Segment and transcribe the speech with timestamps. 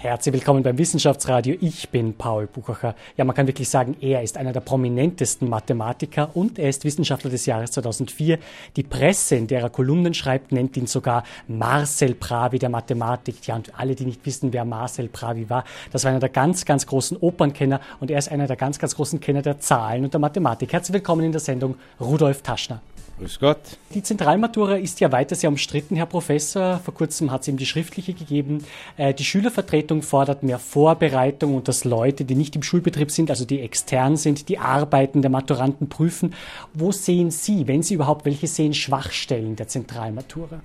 [0.00, 1.56] Herzlich willkommen beim Wissenschaftsradio.
[1.60, 2.94] Ich bin Paul Buchacher.
[3.16, 7.30] Ja, man kann wirklich sagen, er ist einer der prominentesten Mathematiker und er ist Wissenschaftler
[7.30, 8.38] des Jahres 2004.
[8.76, 13.44] Die Presse, in der er Kolumnen schreibt, nennt ihn sogar Marcel Pravi der Mathematik.
[13.48, 16.64] Ja, und alle, die nicht wissen, wer Marcel Pravi war, das war einer der ganz,
[16.64, 20.14] ganz großen Opernkenner und er ist einer der ganz, ganz großen Kenner der Zahlen und
[20.14, 20.72] der Mathematik.
[20.72, 22.80] Herzlich willkommen in der Sendung Rudolf Taschner.
[23.18, 23.58] Grüß Gott.
[23.94, 26.78] Die Zentralmatura ist ja weiter sehr umstritten, Herr Professor.
[26.78, 28.64] Vor kurzem hat es ihm die schriftliche gegeben.
[28.96, 33.44] Äh, die Schülervertretung fordert mehr Vorbereitung und dass Leute, die nicht im Schulbetrieb sind, also
[33.44, 36.32] die extern sind, die Arbeiten der Maturanten prüfen.
[36.74, 40.60] Wo sehen Sie, wenn Sie überhaupt welche sehen, Schwachstellen der Zentralmatura?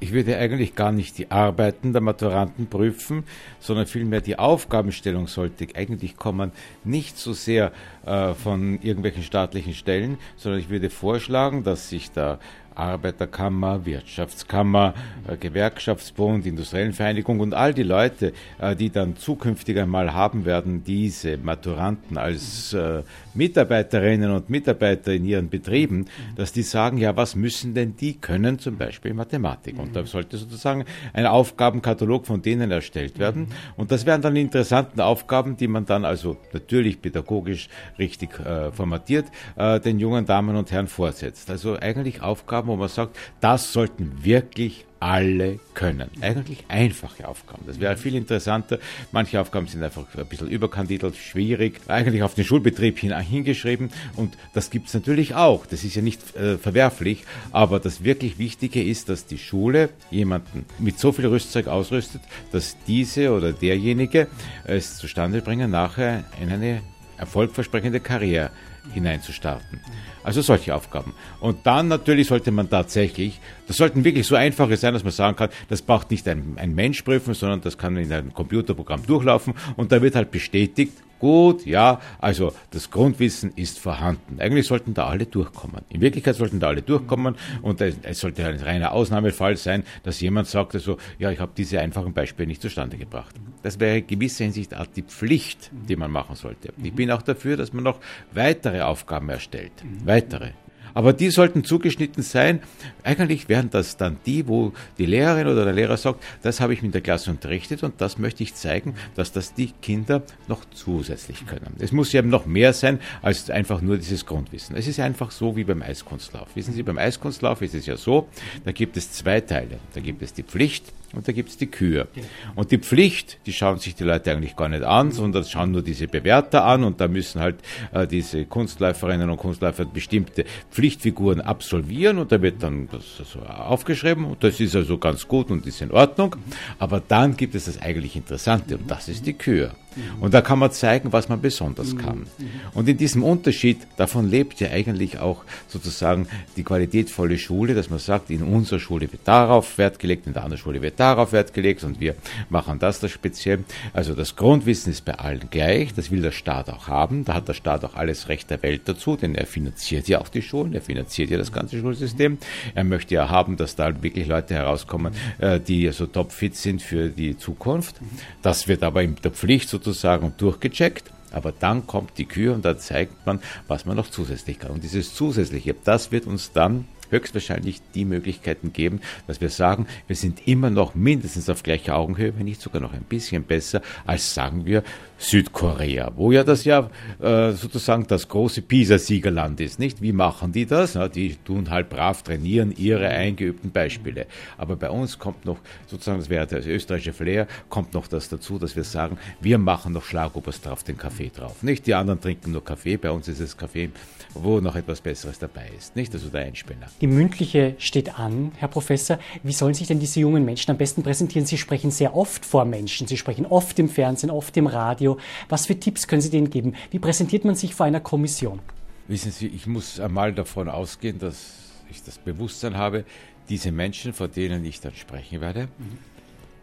[0.00, 3.24] Ich würde eigentlich gar nicht die Arbeiten der Maturanten prüfen,
[3.58, 7.72] sondern vielmehr die Aufgabenstellung sollte eigentlich kommen, nicht so sehr
[8.04, 12.38] äh, von irgendwelchen staatlichen Stellen, sondern ich würde vorschlagen, dass sich da
[12.74, 14.94] Arbeiterkammer, Wirtschaftskammer,
[15.28, 20.84] äh, Gewerkschaftsbund, Industriellen Vereinigung und all die Leute, äh, die dann zukünftig einmal haben werden,
[20.84, 23.02] diese Maturanten als äh,
[23.34, 28.58] Mitarbeiterinnen und Mitarbeiter in ihren Betrieben, dass die sagen, ja, was müssen denn die können,
[28.58, 29.78] zum Beispiel Mathematik.
[29.78, 33.48] Und da sollte sozusagen ein Aufgabenkatalog von denen erstellt werden.
[33.76, 39.26] Und das wären dann interessanten Aufgaben, die man dann also natürlich pädagogisch richtig äh, formatiert
[39.56, 41.50] äh, den jungen Damen und Herren vorsetzt.
[41.50, 46.08] Also eigentlich Aufgaben, Aufgaben, wo man sagt, das sollten wirklich alle können.
[46.22, 47.64] Eigentlich einfache Aufgaben.
[47.66, 48.78] Das wäre viel interessanter.
[49.12, 53.90] Manche Aufgaben sind einfach ein bisschen überkandidelt, schwierig, eigentlich auf den Schulbetrieb hin, hingeschrieben.
[54.16, 55.66] Und das gibt es natürlich auch.
[55.66, 57.24] Das ist ja nicht äh, verwerflich.
[57.52, 62.76] Aber das wirklich Wichtige ist, dass die Schule jemanden mit so viel Rüstzeug ausrüstet, dass
[62.86, 64.28] diese oder derjenige
[64.64, 66.80] es zustande bringen, nachher in eine
[67.18, 68.50] erfolgversprechende Karriere
[68.92, 69.80] hineinzustarten.
[70.22, 71.14] Also solche Aufgaben.
[71.40, 75.36] Und dann natürlich sollte man tatsächlich, das sollten wirklich so einfache sein, dass man sagen
[75.36, 79.54] kann, das braucht nicht ein, ein Mensch prüfen, sondern das kann in einem Computerprogramm durchlaufen
[79.76, 80.92] und da wird halt bestätigt,
[81.24, 84.40] gut, ja, also das Grundwissen ist vorhanden.
[84.40, 85.80] Eigentlich sollten da alle durchkommen.
[85.88, 90.48] In Wirklichkeit sollten da alle durchkommen und es sollte ein reiner Ausnahmefall sein, dass jemand
[90.48, 93.34] sagt, also, ja, ich habe diese einfachen Beispiele nicht zustande gebracht.
[93.62, 96.74] Das wäre in gewisser Hinsicht auch die Pflicht, die man machen sollte.
[96.82, 98.00] Ich bin auch dafür, dass man noch
[98.34, 99.72] weitere Aufgaben erstellt.
[100.04, 100.50] Weitere.
[100.94, 102.60] Aber die sollten zugeschnitten sein.
[103.02, 106.82] Eigentlich wären das dann die, wo die Lehrerin oder der Lehrer sagt, das habe ich
[106.82, 111.46] mit der Klasse unterrichtet und das möchte ich zeigen, dass das die Kinder noch zusätzlich
[111.46, 111.74] können.
[111.78, 114.76] Es muss eben noch mehr sein als einfach nur dieses Grundwissen.
[114.76, 116.48] Es ist einfach so wie beim Eiskunstlauf.
[116.54, 118.28] Wissen Sie, beim Eiskunstlauf ist es ja so,
[118.64, 119.78] da gibt es zwei Teile.
[119.94, 122.08] Da gibt es die Pflicht und da gibt es die Kür.
[122.54, 125.82] Und die Pflicht, die schauen sich die Leute eigentlich gar nicht an, sondern schauen nur
[125.82, 127.56] diese Bewerter an und da müssen halt
[127.92, 130.44] äh, diese Kunstläuferinnen und Kunstläufer bestimmte
[130.84, 135.66] Pflichtfiguren absolvieren und da wird dann das aufgeschrieben und das ist also ganz gut und
[135.66, 136.36] ist in Ordnung.
[136.78, 139.72] Aber dann gibt es das eigentlich Interessante und das ist die Kür.
[140.20, 142.26] Und da kann man zeigen, was man besonders kann.
[142.74, 147.98] Und in diesem Unterschied, davon lebt ja eigentlich auch sozusagen die qualitätvolle Schule, dass man
[147.98, 151.54] sagt, in unserer Schule wird darauf Wert gelegt, in der anderen Schule wird darauf Wert
[151.54, 152.16] gelegt und wir
[152.48, 153.64] machen das da speziell.
[153.92, 157.48] Also das Grundwissen ist bei allen gleich, das will der Staat auch haben, da hat
[157.48, 160.73] der Staat auch alles Recht der Welt dazu, denn er finanziert ja auch die Schulen,
[160.74, 162.38] er finanziert ja das ganze Schulsystem.
[162.74, 167.08] Er möchte ja haben, dass da wirklich Leute herauskommen, äh, die so topfit sind für
[167.08, 167.96] die Zukunft.
[168.42, 171.12] Das wird aber in der Pflicht sozusagen durchgecheckt.
[171.30, 174.70] Aber dann kommt die Kür und da zeigt man, was man noch zusätzlich kann.
[174.70, 180.16] Und dieses Zusätzliche, das wird uns dann höchstwahrscheinlich die Möglichkeiten geben, dass wir sagen, wir
[180.16, 184.34] sind immer noch mindestens auf gleicher Augenhöhe, wenn nicht sogar noch ein bisschen besser, als
[184.34, 184.82] sagen wir
[185.16, 190.02] Südkorea, wo ja das ja äh, sozusagen das große PISA-Siegerland ist, nicht?
[190.02, 190.94] Wie machen die das?
[190.94, 194.26] Na, die tun halt brav trainieren ihre eingeübten Beispiele.
[194.58, 198.58] Aber bei uns kommt noch sozusagen, das wäre das österreichische Flair, kommt noch das dazu,
[198.58, 201.62] dass wir sagen, wir machen noch Schlagobers drauf, den Kaffee drauf.
[201.62, 201.86] Nicht?
[201.86, 203.90] Die anderen trinken nur Kaffee, bei uns ist es Kaffee,
[204.34, 205.96] wo noch etwas Besseres dabei ist.
[205.96, 206.12] Nicht?
[206.12, 206.86] Also der Einspinner.
[207.04, 209.18] Die mündliche steht an, Herr Professor.
[209.42, 211.44] Wie sollen sich denn diese jungen Menschen am besten präsentieren?
[211.44, 213.06] Sie sprechen sehr oft vor Menschen.
[213.06, 215.18] Sie sprechen oft im Fernsehen, oft im Radio.
[215.50, 216.72] Was für Tipps können Sie denen geben?
[216.90, 218.60] Wie präsentiert man sich vor einer Kommission?
[219.06, 221.56] Wissen Sie, ich muss einmal davon ausgehen, dass
[221.90, 223.04] ich das Bewusstsein habe,
[223.50, 225.98] diese Menschen, vor denen ich dann sprechen werde, mhm.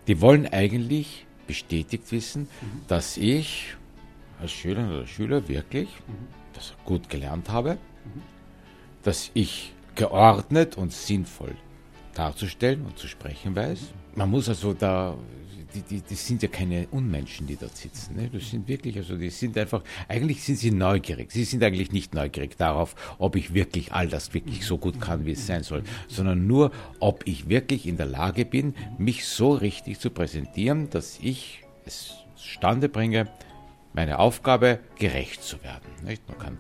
[0.08, 2.82] die wollen eigentlich bestätigt wissen, mhm.
[2.88, 3.76] dass ich
[4.42, 6.28] als Schülerin oder Schüler wirklich mhm.
[6.56, 7.78] das gut gelernt habe,
[9.04, 11.56] dass ich geordnet und sinnvoll
[12.16, 13.80] darzustellen und zu sprechen weiß.
[14.16, 15.16] Man muss also da
[15.76, 18.16] die, die, die sind ja keine Unmenschen, die dort sitzen.
[18.16, 18.30] Ne?
[18.34, 21.32] Das sind wirklich, also die sind einfach, eigentlich sind sie neugierig.
[21.32, 25.26] Sie sind eigentlich nicht neugierig darauf, ob ich wirklich all das wirklich so gut kann,
[25.26, 29.54] wie es sein soll, sondern nur, ob ich wirklich in der Lage bin, mich so
[29.54, 33.30] richtig zu präsentieren, dass ich es zustande bringe,
[33.94, 35.90] meine Aufgabe gerecht zu werden.
[36.04, 36.28] Nicht?
[36.28, 36.58] Man kann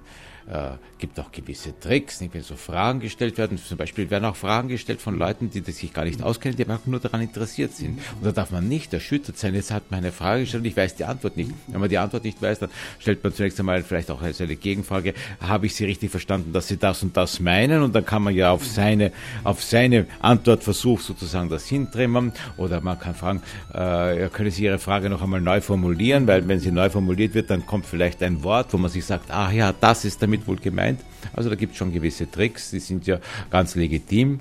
[0.51, 2.33] äh, gibt auch gewisse Tricks, nicht?
[2.33, 3.57] wenn so Fragen gestellt werden.
[3.57, 6.85] Zum Beispiel werden auch Fragen gestellt von Leuten, die sich gar nicht auskennen, die einfach
[6.85, 7.99] nur daran interessiert sind.
[8.19, 9.55] Und da darf man nicht erschüttert sein.
[9.55, 11.51] Jetzt hat man eine Frage gestellt und ich weiß die Antwort nicht.
[11.67, 12.69] Wenn man die Antwort nicht weiß, dann
[12.99, 16.77] stellt man zunächst einmal vielleicht auch eine Gegenfrage, habe ich Sie richtig verstanden, dass Sie
[16.77, 17.81] das und das meinen?
[17.81, 19.11] Und dann kann man ja auf seine,
[19.43, 22.33] auf seine Antwort versuchen, sozusagen das hintrimmen.
[22.57, 23.41] Oder man kann fragen,
[23.73, 26.27] äh, können Sie Ihre Frage noch einmal neu formulieren?
[26.27, 29.31] Weil wenn sie neu formuliert wird, dann kommt vielleicht ein Wort, wo man sich sagt,
[29.31, 30.99] ah ja, das ist damit wohl gemeint.
[31.33, 34.39] Also da gibt es schon gewisse Tricks, die sind ja ganz legitim.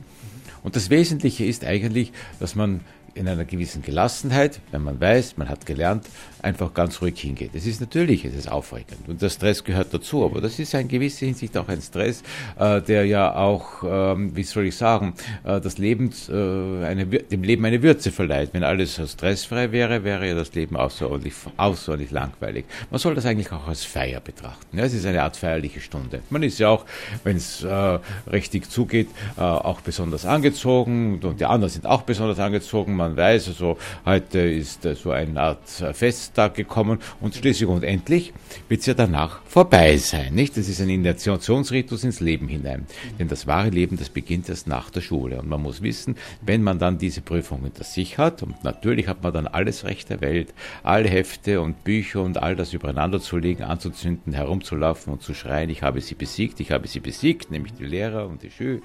[0.63, 2.81] Und das Wesentliche ist eigentlich, dass man
[3.15, 6.07] in einer gewissen Gelassenheit, wenn man weiß, man hat gelernt,
[6.45, 7.51] einfach ganz ruhig hingeht.
[7.55, 10.89] Es ist natürlich, es ist aufregend und der Stress gehört dazu, aber das ist in
[10.89, 12.23] gewisser Hinsicht auch ein Stress,
[12.59, 15.15] äh, der ja auch, ähm, wie soll ich sagen,
[15.45, 18.51] äh, das Leben, äh, eine, dem Leben eine Würze verleiht.
[18.53, 22.65] Wenn alles so stressfrei wäre, wäre ja das Leben außerordentlich, außerordentlich langweilig.
[22.91, 24.79] Man soll das eigentlich auch als Feier betrachten.
[24.79, 26.21] Ja, es ist eine Art feierliche Stunde.
[26.31, 26.85] Man ist ja auch,
[27.25, 27.99] wenn es äh,
[28.31, 33.49] richtig zugeht, äh, auch besonders angezogen und die anderen sind auch besonders angezogen man weiß,
[33.49, 35.95] also heute ist äh, so eine Art äh,
[36.31, 38.33] Festtag gekommen und schließlich und endlich
[38.69, 40.57] wird es ja danach vorbei sein, nicht?
[40.57, 42.87] Das ist ein Initiationsritus ins Leben hinein.
[43.19, 45.41] Denn das wahre Leben, das beginnt erst nach der Schule.
[45.41, 49.25] Und man muss wissen, wenn man dann diese Prüfung hinter sich hat, und natürlich hat
[49.25, 50.55] man dann alles Recht der Welt,
[50.85, 55.69] alle Hefte und Bücher und all das übereinander zu legen, anzuzünden, herumzulaufen und zu schreien,
[55.69, 58.81] ich habe sie besiegt, ich habe sie besiegt, nämlich die Lehrer und die, Schü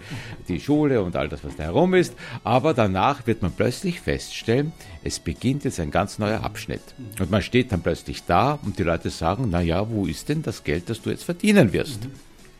[0.47, 2.15] die Schule und all das, was da herum ist.
[2.43, 4.71] Aber danach wird man plötzlich feststellen,
[5.03, 6.81] es beginnt jetzt ein ganz neuer Abschnitt.
[7.19, 10.41] Und man steht dann plötzlich da und die Leute sagen, na ja, wo ist denn
[10.41, 11.99] das Geld, das du jetzt verdienen wirst?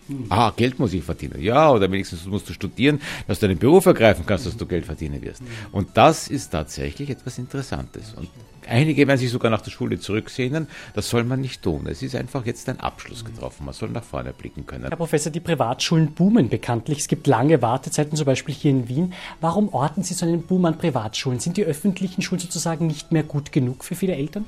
[0.10, 0.26] Mhm.
[0.28, 1.42] Ah, Geld muss ich verdienen.
[1.42, 4.86] Ja, oder wenigstens musst du studieren, dass du einen Beruf ergreifen kannst, dass du Geld
[4.86, 5.42] verdienen wirst.
[5.72, 8.16] Und das ist tatsächlich etwas Interessantes.
[8.16, 8.28] Und
[8.68, 10.68] Einige werden sich sogar nach der Schule zurücksehnen.
[10.94, 11.88] Das soll man nicht tun.
[11.88, 13.66] Es ist einfach jetzt ein Abschluss getroffen.
[13.66, 14.86] Man soll nach vorne blicken können.
[14.88, 17.00] Herr Professor, die Privatschulen boomen bekanntlich.
[17.00, 19.14] Es gibt lange Wartezeiten, zum Beispiel hier in Wien.
[19.42, 21.40] Warum orten Sie so einen Boom an Privatschulen?
[21.40, 24.46] Sind die öffentlichen Schulen sozusagen nicht mehr gut genug für viele Eltern?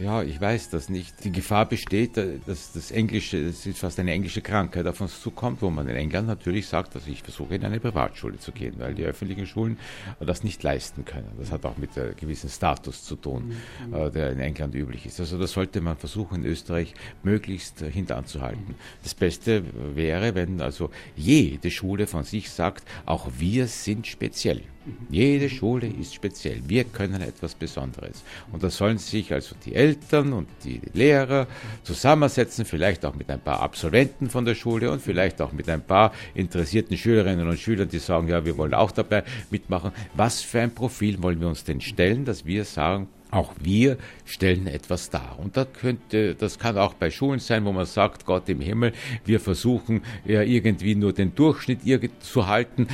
[0.00, 1.24] Ja, ich weiß das nicht.
[1.24, 5.20] Die Gefahr besteht, äh, dass das Englische, es ist fast eine englische Krankheit auf uns
[5.22, 8.74] zukommt, wo man in England natürlich sagt, dass ich versuche in eine Privatschule zu gehen,
[8.78, 9.78] weil die öffentlichen Schulen
[10.20, 11.30] das nicht leisten können.
[11.38, 13.54] Das hat auch mit einem gewissen Status zu tun,
[13.86, 13.94] mhm.
[13.94, 15.20] Äh, der in England üblich ist.
[15.20, 18.74] Also das sollte man versuchen, in Österreich möglichst äh, hinteranzuhalten.
[19.02, 19.64] Das Beste
[19.94, 24.62] wäre, wenn also jede Schule von sich sagt, auch wir sind speziell.
[25.10, 26.60] Jede Schule ist speziell.
[26.66, 28.22] Wir können etwas Besonderes.
[28.52, 31.46] Und da sollen sich also die Eltern und die Lehrer
[31.82, 35.82] zusammensetzen, vielleicht auch mit ein paar Absolventen von der Schule und vielleicht auch mit ein
[35.82, 39.92] paar interessierten Schülerinnen und Schülern, die sagen, ja, wir wollen auch dabei mitmachen.
[40.14, 44.66] Was für ein Profil wollen wir uns denn stellen, dass wir sagen, auch wir stellen
[44.66, 45.38] etwas dar.
[45.38, 48.92] Und das könnte, das kann auch bei Schulen sein, wo man sagt, Gott im Himmel,
[49.24, 51.80] wir versuchen ja irgendwie nur den Durchschnitt
[52.20, 52.86] zu halten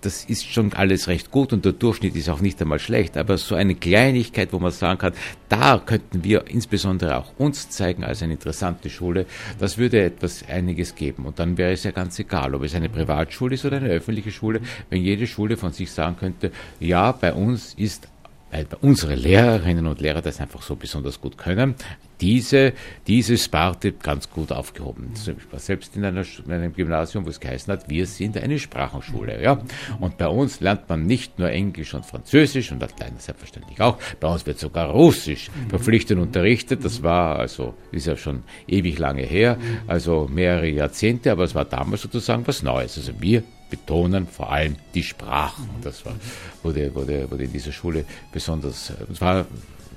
[0.00, 3.38] das ist schon alles recht gut und der Durchschnitt ist auch nicht einmal schlecht, aber
[3.38, 5.12] so eine Kleinigkeit, wo man sagen kann,
[5.48, 9.26] da könnten wir insbesondere auch uns zeigen als eine interessante Schule,
[9.58, 11.26] das würde etwas einiges geben.
[11.26, 14.32] Und dann wäre es ja ganz egal, ob es eine Privatschule ist oder eine öffentliche
[14.32, 18.08] Schule, wenn jede Schule von sich sagen könnte, ja, bei uns ist
[18.50, 21.74] weil unsere Lehrerinnen und Lehrer das einfach so besonders gut können,
[22.20, 22.74] diese,
[23.06, 25.12] diese Sparte ganz gut aufgehoben.
[25.14, 28.58] Ich war selbst in, einer, in einem Gymnasium, wo es geheißen hat, wir sind eine
[28.58, 29.42] Sprachenschule.
[29.42, 29.60] Ja?
[30.00, 34.28] Und bei uns lernt man nicht nur Englisch und Französisch und Latein selbstverständlich auch, bei
[34.28, 36.84] uns wird sogar Russisch verpflichtend unterrichtet.
[36.84, 41.64] Das war also, ist ja schon ewig lange her, also mehrere Jahrzehnte, aber es war
[41.64, 42.98] damals sozusagen was Neues.
[42.98, 45.68] Also wir betonen vor allem die Sprachen.
[45.82, 46.14] Das war,
[46.62, 49.46] wurde, wurde, wurde in dieser Schule besonders, es war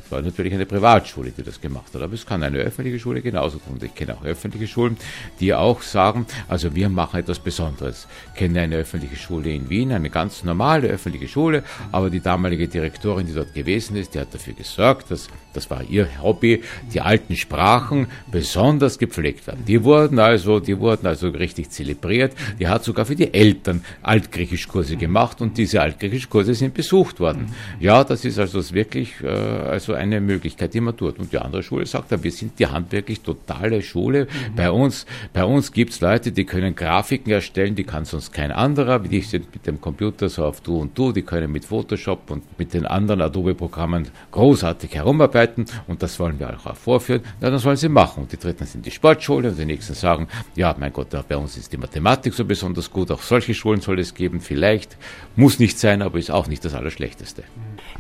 [0.05, 3.21] es war natürlich eine Privatschule, die das gemacht hat, aber es kann eine öffentliche Schule
[3.21, 3.79] genauso tun.
[3.81, 4.97] Ich kenne auch öffentliche Schulen,
[5.39, 8.07] die auch sagen, also wir machen etwas Besonderes.
[8.33, 12.67] Ich kenne eine öffentliche Schule in Wien, eine ganz normale öffentliche Schule, aber die damalige
[12.67, 17.01] Direktorin, die dort gewesen ist, die hat dafür gesorgt, dass Das war ihr Hobby, die
[17.01, 19.63] alten Sprachen besonders gepflegt werden.
[19.67, 22.33] Die wurden also, die wurden also richtig zelebriert.
[22.59, 27.53] Die hat sogar für die Eltern Altgriechischkurse gemacht und diese Altgriechischkurse sind besucht worden.
[27.79, 31.19] Ja, das ist also wirklich äh, also eine Möglichkeit, die man tut.
[31.19, 34.27] Und die andere Schule sagt, wir sind die handwerklich totale Schule.
[34.55, 38.99] Bei uns, bei uns gibt's Leute, die können Grafiken erstellen, die kann sonst kein anderer.
[38.99, 42.43] Die sind mit dem Computer so auf Du und Du, die können mit Photoshop und
[42.57, 45.42] mit den anderen Adobe-Programmen großartig herumarbeiten
[45.87, 47.21] und das wollen wir auch vorführen.
[47.41, 48.23] Ja, dann sollen sie machen.
[48.23, 51.57] Und die dritten sind die Sportschule und die nächsten sagen, ja, mein Gott, bei uns
[51.57, 54.97] ist die Mathematik so besonders gut, auch solche Schulen soll es geben, vielleicht,
[55.35, 57.43] muss nicht sein, aber ist auch nicht das Allerschlechteste.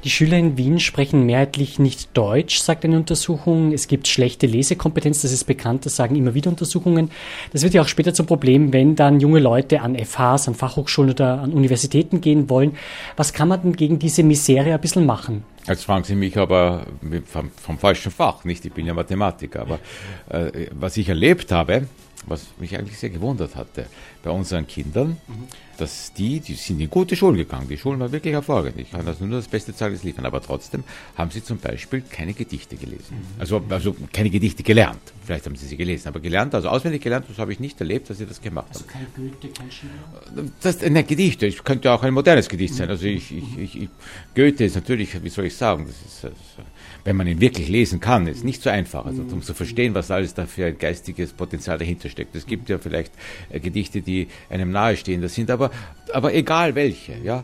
[0.03, 3.71] Die Schüler in Wien sprechen mehrheitlich nicht Deutsch, sagt eine Untersuchung.
[3.71, 7.09] Es gibt schlechte Lesekompetenz, das ist bekannt, das sagen immer wieder Untersuchungen.
[7.53, 11.11] Das wird ja auch später zum Problem, wenn dann junge Leute an FHs, an Fachhochschulen
[11.11, 12.75] oder an Universitäten gehen wollen.
[13.15, 15.45] Was kann man denn gegen diese Misere ein bisschen machen?
[15.65, 16.85] Jetzt fragen Sie mich aber
[17.25, 18.65] vom, vom falschen Fach, nicht?
[18.65, 19.79] Ich bin ja Mathematiker, aber
[20.27, 21.87] äh, was ich erlebt habe,
[22.27, 23.85] was mich eigentlich sehr gewundert hatte
[24.21, 25.47] bei unseren Kindern, mhm.
[25.83, 27.67] Dass die, die sind in gute Schulen gegangen.
[27.67, 28.79] Die Schulen waren wirklich hervorragend.
[28.79, 30.25] Ich kann also nur das beste Zeugnis liefern.
[30.25, 30.83] Aber trotzdem
[31.17, 33.17] haben sie zum Beispiel keine Gedichte gelesen.
[33.17, 33.41] Mhm.
[33.41, 35.01] Also, also keine Gedichte gelernt.
[35.25, 38.09] Vielleicht haben sie sie gelesen, aber gelernt, also auswendig gelernt, das habe ich nicht erlebt,
[38.09, 38.89] dass sie das gemacht also haben.
[38.95, 40.49] Also kein Goethe, kein Schiller?
[40.61, 41.47] Das, ne, Gedichte.
[41.47, 42.89] Es könnte auch ein modernes Gedicht sein.
[42.89, 43.89] Also ich, ich, ich,
[44.35, 46.57] Goethe ist natürlich, wie soll ich sagen, das ist, das ist
[47.03, 49.05] wenn man ihn wirklich lesen kann, ist nicht so einfach.
[49.05, 52.35] Also um zu verstehen, was alles da für ein geistiges Potenzial dahinter steckt.
[52.35, 53.13] Es gibt ja vielleicht
[53.49, 55.71] äh, Gedichte, die einem nahestehen, das sind aber,
[56.13, 57.43] aber egal welche, ja.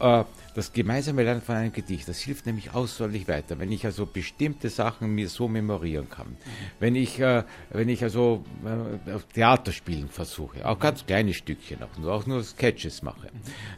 [0.00, 0.24] Äh,
[0.54, 4.70] das gemeinsame Lernen von einem Gedicht, das hilft nämlich außerordentlich weiter, wenn ich also bestimmte
[4.70, 6.36] Sachen mir so memorieren kann.
[6.80, 12.08] Wenn ich, äh, wenn ich also äh, Theater spielen versuche, auch ganz kleine Stückchen, auch,
[12.08, 13.28] auch nur Sketches mache.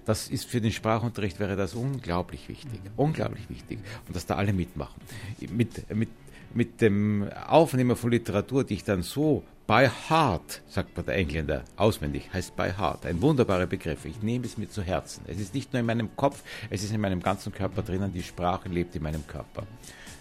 [0.06, 3.80] Das ist für den Sprachunterricht wäre das unglaublich wichtig, unglaublich wichtig.
[4.06, 5.02] Und dass da alle mitmachen.
[5.50, 6.08] Mit, mit,
[6.54, 11.62] mit dem Aufnehmen von Literatur, die ich dann so By heart, sagt man der Engländer,
[11.76, 13.06] auswendig, heißt by heart.
[13.06, 14.04] Ein wunderbarer Begriff.
[14.04, 15.22] Ich nehme es mir zu Herzen.
[15.28, 18.12] Es ist nicht nur in meinem Kopf, es ist in meinem ganzen Körper drinnen.
[18.12, 19.68] Die Sprache lebt in meinem Körper.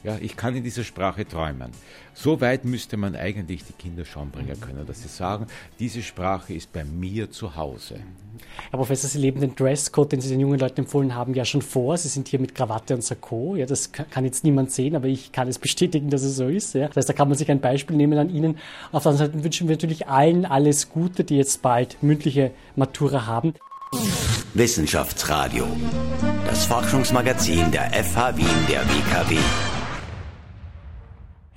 [0.03, 1.71] Ja, ich kann in dieser Sprache träumen.
[2.13, 5.47] So weit müsste man eigentlich die Kinder schon bringen können, dass sie sagen,
[5.79, 7.99] diese Sprache ist bei mir zu Hause.
[8.71, 11.61] Herr Professor, Sie leben den Dresscode, den Sie den jungen Leuten empfohlen haben, ja schon
[11.61, 11.97] vor.
[11.97, 13.55] Sie sind hier mit Krawatte und Sakko.
[13.55, 16.75] Ja, das kann jetzt niemand sehen, aber ich kann es bestätigen, dass es so ist.
[16.75, 16.87] Ja.
[16.87, 18.57] Das heißt, da kann man sich ein Beispiel nehmen an Ihnen.
[18.91, 23.25] Auf der anderen Seite wünschen wir natürlich allen alles Gute, die jetzt bald mündliche Matura
[23.25, 23.53] haben.
[24.53, 25.67] Wissenschaftsradio.
[26.45, 29.37] Das Forschungsmagazin der FH Wien der WKW.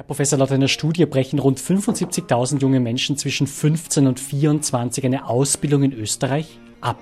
[0.02, 5.28] Herr Professor, laut einer Studie brechen rund 75.000 junge Menschen zwischen 15 und 24 eine
[5.28, 6.98] Ausbildung in Österreich ab.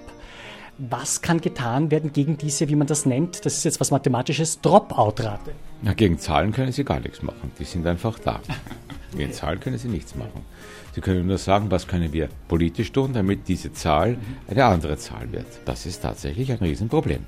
[0.76, 4.60] Was kann getan werden gegen diese, wie man das nennt, das ist jetzt was Mathematisches,
[4.60, 5.52] Dropout-Rate?
[5.80, 7.50] Na, gegen Zahlen können Sie gar nichts machen.
[7.58, 8.42] Die sind einfach da.
[9.16, 10.44] Gegen Zahlen können Sie nichts machen.
[10.94, 15.32] Sie können nur sagen, was können wir politisch tun, damit diese Zahl eine andere Zahl
[15.32, 15.46] wird.
[15.64, 17.24] Das ist tatsächlich ein Riesenproblem.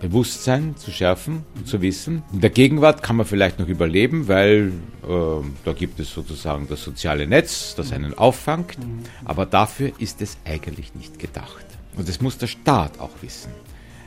[0.00, 2.22] Bewusstsein zu schärfen und zu wissen.
[2.32, 6.82] In der Gegenwart kann man vielleicht noch überleben, weil äh, da gibt es sozusagen das
[6.82, 8.78] soziale Netz, das einen auffangt,
[9.24, 11.66] aber dafür ist es eigentlich nicht gedacht.
[11.96, 13.50] Und das muss der Staat auch wissen.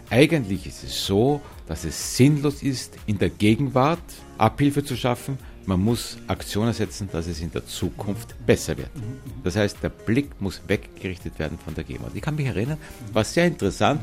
[0.10, 4.00] Eigentlich ist es so, dass es sinnlos ist, in der Gegenwart
[4.38, 8.90] Abhilfe zu schaffen, man muss Aktionen setzen, dass es in der Zukunft besser wird.
[9.44, 12.12] Das heißt, der Blick muss weggerichtet werden von der Gegenwart.
[12.16, 12.78] Ich kann mich erinnern,
[13.12, 14.02] war sehr interessant,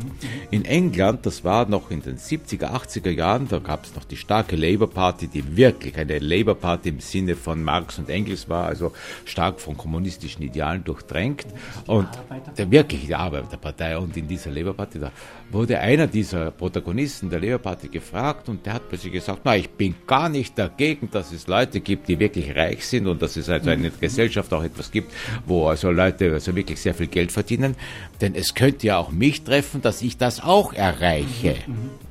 [0.51, 4.17] in England, das war noch in den 70er, 80er Jahren, da gab es noch die
[4.17, 8.67] starke Labour Party, die wirklich eine Labour Party im Sinne von Marx und Engels war,
[8.67, 8.93] also
[9.25, 11.47] stark von kommunistischen Idealen durchdrängt
[11.87, 12.09] und
[12.57, 15.13] der wirklich die Arbeiterpartei und in dieser Labour Party, da
[15.51, 19.95] wurde einer dieser Protagonisten der Party gefragt und der hat plötzlich gesagt, na, ich bin
[20.07, 23.71] gar nicht dagegen, dass es Leute gibt, die wirklich reich sind und dass es also
[23.71, 25.13] eine Gesellschaft auch etwas gibt,
[25.47, 27.75] wo also Leute also wirklich sehr viel Geld verdienen.
[28.21, 31.57] Denn es könnte ja auch mich treffen, dass ich das auch erreiche.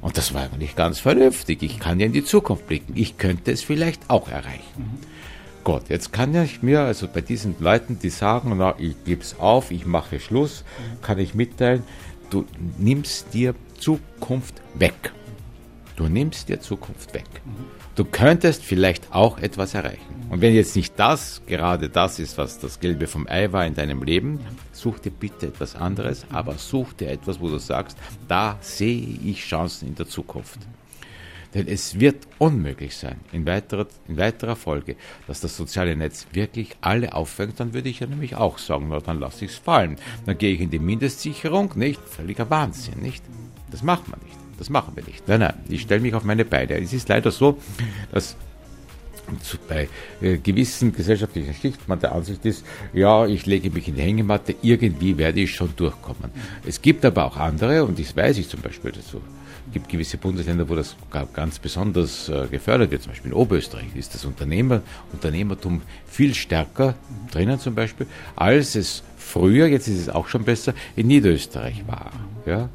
[0.01, 1.63] Und das war eigentlich ganz vernünftig.
[1.63, 2.93] Ich kann ja in die Zukunft blicken.
[2.95, 4.99] Ich könnte es vielleicht auch erreichen.
[5.63, 9.37] Gott, jetzt kann ich mir also bei diesen Leuten, die sagen, na, ich gebe es
[9.39, 10.63] auf, ich mache Schluss,
[11.01, 11.83] kann ich mitteilen,
[12.29, 12.45] du
[12.77, 15.11] nimmst dir Zukunft weg.
[15.95, 17.25] Du nimmst dir Zukunft weg.
[17.95, 20.19] Du könntest vielleicht auch etwas erreichen.
[20.29, 23.73] Und wenn jetzt nicht das gerade das ist, was das Gelbe vom Ei war in
[23.73, 24.39] deinem Leben,
[24.71, 29.43] such dir bitte etwas anderes, aber such dir etwas, wo du sagst, da sehe ich
[29.43, 30.59] Chancen in der Zukunft.
[31.53, 34.95] Denn es wird unmöglich sein, in weiterer, in weiterer Folge,
[35.27, 38.99] dass das soziale Netz wirklich alle auffängt, dann würde ich ja nämlich auch sagen, na,
[38.99, 39.97] dann lasse ich es fallen.
[40.25, 41.99] Dann gehe ich in die Mindestsicherung, nicht?
[42.07, 43.23] Völliger Wahnsinn, nicht?
[43.71, 44.37] Das macht man nicht.
[44.57, 45.27] Das machen wir nicht.
[45.27, 46.79] Nein, nein, ich stelle mich auf meine Beine.
[46.79, 47.57] Es ist leider so,
[48.11, 48.35] dass
[49.67, 49.87] bei
[50.21, 54.55] äh, gewissen gesellschaftlichen Schichten man der Ansicht ist, ja, ich lege mich in die Hängematte,
[54.61, 56.31] irgendwie werde ich schon durchkommen.
[56.65, 59.21] Es gibt aber auch andere, und das weiß ich zum Beispiel dazu,
[59.73, 60.95] gibt gewisse Bundesländer, wo das
[61.33, 63.03] ganz besonders äh, gefördert wird.
[63.03, 66.95] Zum Beispiel in Oberösterreich ist das Unternehmer, Unternehmertum viel stärker
[67.31, 72.11] drinnen zum Beispiel, als es früher, jetzt ist es auch schon besser, in Niederösterreich war.
[72.45, 72.69] Ja?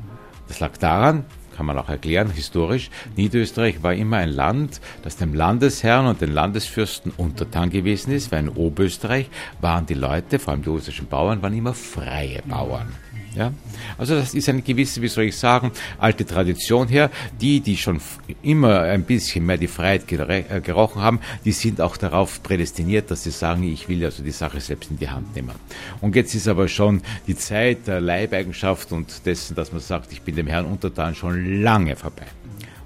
[0.49, 1.25] Das lag daran,
[1.57, 6.33] kann man auch erklären, historisch, Niederösterreich war immer ein Land, das dem Landesherrn und den
[6.33, 11.43] Landesfürsten untertan gewesen ist, weil in Oberösterreich waren die Leute, vor allem die österreichischen Bauern,
[11.43, 12.89] waren immer freie Bauern.
[13.35, 13.53] Ja?
[13.99, 17.11] Also das ist eine gewisse, wie soll ich sagen, alte Tradition her.
[17.41, 18.01] Die, die schon
[18.43, 23.25] immer ein bisschen mehr die Freiheit äh, gerochen haben, die sind auch darauf prädestiniert, dass
[23.25, 25.53] sie sagen, ich will also die Sache selbst in die Hand nehmen.
[26.01, 30.23] Und jetzt ist aber schon die Zeit der Leibeigenschaft und dessen, dass man sagt, ich
[30.23, 32.27] bin dem Herrn untertan, schon lange vorbei.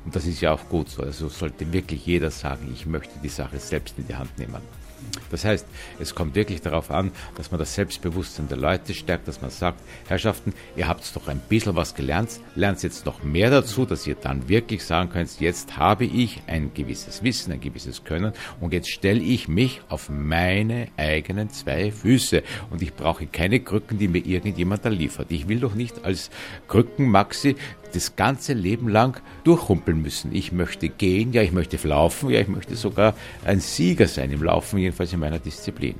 [0.04, 1.02] Und das ist ja auch gut so.
[1.02, 4.77] Also sollte wirklich jeder sagen, ich möchte die Sache selbst in die Hand nehmen.
[5.30, 5.66] Das heißt,
[5.98, 9.80] es kommt wirklich darauf an, dass man das Selbstbewusstsein der Leute stärkt, dass man sagt,
[10.08, 14.14] Herrschaften, ihr habt doch ein bisschen was gelernt, lernt jetzt noch mehr dazu, dass ihr
[14.14, 18.90] dann wirklich sagen könnt, jetzt habe ich ein gewisses Wissen, ein gewisses Können und jetzt
[18.90, 24.24] stelle ich mich auf meine eigenen zwei Füße und ich brauche keine Krücken, die mir
[24.24, 25.30] irgendjemand da liefert.
[25.30, 26.30] Ich will doch nicht als
[26.68, 27.56] Krückenmaxi
[27.92, 30.34] das ganze Leben lang durchhumpeln müssen.
[30.34, 33.14] Ich möchte gehen, ja, ich möchte laufen, ja, ich möchte sogar
[33.44, 35.94] ein Sieger sein im Laufen, jedenfalls in meiner Disziplin.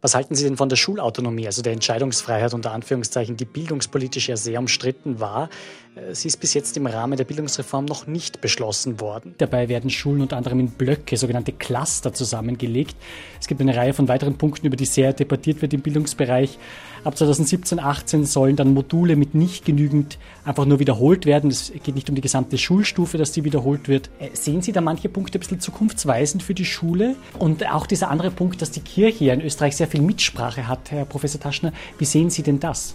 [0.00, 4.36] Was halten Sie denn von der Schulautonomie, also der Entscheidungsfreiheit unter Anführungszeichen, die bildungspolitisch ja
[4.36, 5.48] sehr umstritten war?
[5.94, 9.34] Äh, sie ist bis jetzt im Rahmen der Bildungsreform noch nicht beschlossen worden.
[9.38, 12.96] Dabei werden Schulen unter anderem in Blöcke, sogenannte Cluster, zusammengelegt.
[13.40, 16.58] Es gibt eine Reihe von weiteren Punkten, über die sehr debattiert wird im Bildungsbereich.
[17.04, 21.50] Ab 2017, 18 sollen dann Module mit nicht genügend einfach nur wiederholt werden.
[21.50, 24.08] Es geht nicht um die gesamte Schulstufe, dass die wiederholt wird.
[24.18, 27.16] Äh, sehen Sie da manche Punkte ein bisschen zukunftsweisend für die Schule?
[27.38, 31.04] Und auch dieser andere Punkt, dass die Kirche in Österreich sehr viel Mitsprache hat, Herr
[31.04, 31.74] Professor Taschner.
[31.98, 32.94] Wie sehen Sie denn das?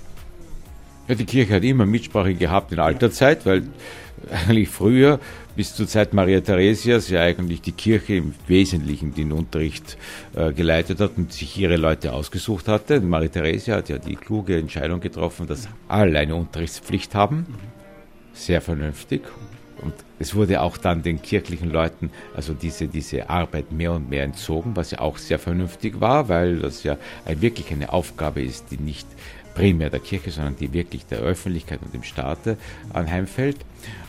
[1.07, 3.67] Ja, die Kirche hat immer Mitsprache gehabt in alter Zeit, weil
[4.31, 5.19] eigentlich früher,
[5.59, 9.97] bis zur Zeit Maria Theresias, ja eigentlich die Kirche im Wesentlichen den Unterricht
[10.33, 13.01] äh, geleitet hat und sich ihre Leute ausgesucht hatte.
[13.01, 17.45] Maria Theresia hat ja die kluge Entscheidung getroffen, dass alle eine Unterrichtspflicht haben.
[18.31, 19.23] Sehr vernünftig.
[19.81, 24.23] Und es wurde auch dann den kirchlichen Leuten also diese, diese Arbeit mehr und mehr
[24.23, 26.95] entzogen, was ja auch sehr vernünftig war, weil das ja
[27.25, 29.07] wirklich eine Aufgabe ist, die nicht
[29.59, 32.57] primär der Kirche, sondern die wirklich der Öffentlichkeit und dem Staate
[32.93, 33.57] anheimfällt.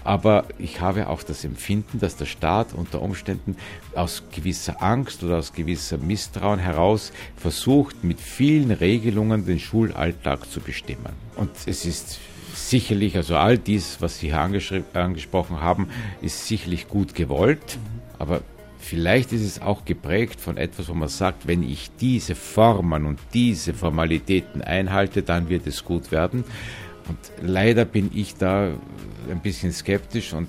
[0.04, 3.56] Aber ich habe auch das Empfinden, dass der Staat unter Umständen
[3.96, 10.60] aus gewisser Angst oder aus gewisser Misstrauen heraus versucht, mit vielen Regelungen den Schulalltag zu
[10.60, 11.14] bestimmen.
[11.34, 12.20] Und es ist
[12.54, 15.88] sicherlich, also all dies, was Sie hier angesprochen haben,
[16.22, 17.78] ist sicherlich gut gewollt,
[18.20, 18.42] aber
[18.80, 23.20] Vielleicht ist es auch geprägt von etwas, wo man sagt, wenn ich diese Formen und
[23.34, 26.44] diese Formalitäten einhalte, dann wird es gut werden.
[27.08, 28.72] Und leider bin ich da
[29.30, 30.48] ein bisschen skeptisch und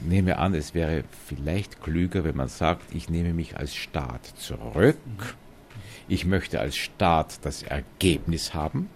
[0.00, 4.96] nehme an, es wäre vielleicht klüger, wenn man sagt, ich nehme mich als Staat zurück.
[6.08, 8.88] Ich möchte als Staat das Ergebnis haben.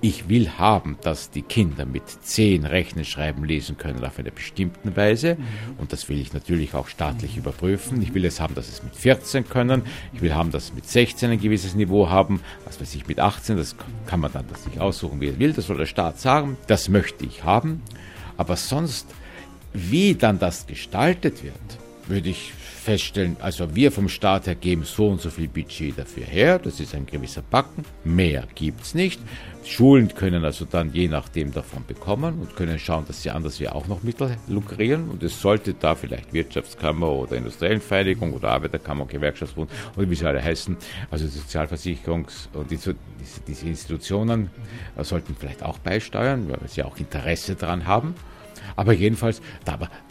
[0.00, 4.96] Ich will haben, dass die Kinder mit zehn rechnen, schreiben, lesen können auf eine bestimmte
[4.96, 5.36] Weise.
[5.78, 8.00] Und das will ich natürlich auch staatlich überprüfen.
[8.02, 9.82] Ich will es haben, dass es mit 14 können.
[10.12, 12.40] Ich will haben, dass es mit 16 ein gewisses Niveau haben.
[12.64, 13.76] Was weiß ich, mit 18, das
[14.06, 15.52] kann man dann sich aussuchen, wie er will.
[15.52, 16.56] Das soll der Staat sagen.
[16.66, 17.82] Das möchte ich haben.
[18.36, 19.06] Aber sonst,
[19.72, 21.54] wie dann das gestaltet wird,
[22.06, 22.52] würde ich
[22.88, 26.80] feststellen, also wir vom Staat her geben so und so viel Budget dafür her, das
[26.80, 29.20] ist ein gewisser Backen, mehr gibt es nicht.
[29.68, 33.68] Schulen können also dann je nachdem davon bekommen und können schauen, dass sie anders wie
[33.68, 39.10] auch noch Mittel lukrieren und es sollte da vielleicht Wirtschaftskammer oder Industriellenvereinigung oder Arbeiterkammer und
[39.10, 40.74] Gewerkschaftsbund oder wie sie alle heißen,
[41.10, 42.96] also Sozialversicherungs- und diese,
[43.46, 44.48] diese Institutionen
[44.96, 48.14] äh, sollten vielleicht auch beisteuern, weil sie auch Interesse daran haben.
[48.76, 49.40] Aber jedenfalls,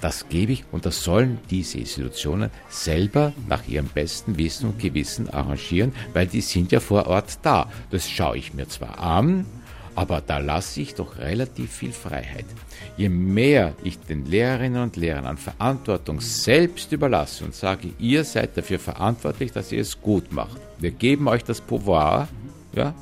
[0.01, 5.29] das gebe ich und das sollen diese Institutionen selber nach ihrem besten Wissen und Gewissen
[5.29, 7.69] arrangieren, weil die sind ja vor Ort da.
[7.91, 9.45] Das schaue ich mir zwar an,
[9.95, 12.45] aber da lasse ich doch relativ viel Freiheit.
[12.97, 18.55] Je mehr ich den Lehrerinnen und Lehrern an Verantwortung selbst überlasse und sage, ihr seid
[18.55, 20.61] dafür verantwortlich, dass ihr es gut macht.
[20.77, 22.27] Wir geben euch das Pouvoir,
[22.73, 22.93] ja.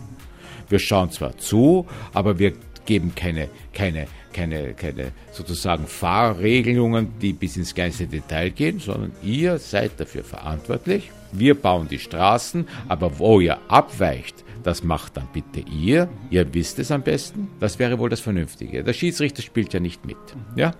[0.69, 2.53] Wir schauen zwar zu, aber wir
[2.85, 9.57] geben keine, keine keine, keine sozusagen Fahrregelungen, die bis ins kleinste Detail gehen, sondern ihr
[9.57, 11.09] seid dafür verantwortlich.
[11.31, 16.09] Wir bauen die Straßen, aber wo ihr abweicht, das macht dann bitte ihr.
[16.31, 17.49] Ihr wisst es am besten.
[17.59, 18.83] Das wäre wohl das Vernünftige.
[18.83, 20.17] Der Schiedsrichter spielt ja nicht mit.
[20.55, 20.71] Ja?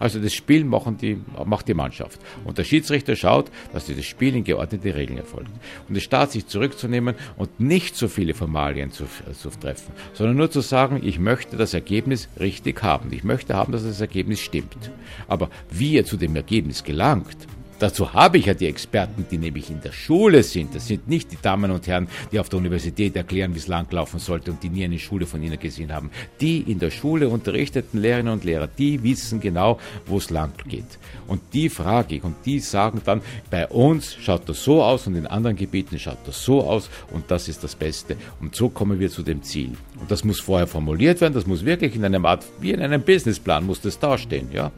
[0.00, 2.20] Also das Spiel machen die, macht die Mannschaft.
[2.44, 5.52] Und der Schiedsrichter schaut, dass dieses Spiel in geordnete Regeln erfolgt.
[5.86, 10.50] Und der Staat sich zurückzunehmen und nicht so viele Formalien zu, zu treffen, sondern nur
[10.50, 13.12] zu sagen, ich möchte das Ergebnis richtig haben.
[13.12, 14.90] Ich möchte haben, dass das Ergebnis stimmt.
[15.28, 17.36] Aber wie er zu dem Ergebnis gelangt,
[17.78, 20.74] Dazu habe ich ja die Experten, die nämlich in der Schule sind.
[20.74, 24.18] Das sind nicht die Damen und Herren, die auf der Universität erklären, wie es langlaufen
[24.18, 26.10] sollte und die nie eine Schule von ihnen gesehen haben.
[26.40, 30.98] Die in der Schule unterrichteten Lehrerinnen und Lehrer, die wissen genau, wo es lang geht.
[31.28, 35.14] Und die frage ich und die sagen dann, bei uns schaut das so aus und
[35.14, 38.16] in anderen Gebieten schaut das so aus und das ist das Beste.
[38.40, 39.72] Und so kommen wir zu dem Ziel.
[40.00, 43.02] Und das muss vorher formuliert werden, das muss wirklich in einer Art, wie in einem
[43.02, 44.72] Businessplan muss das dastehen, ja.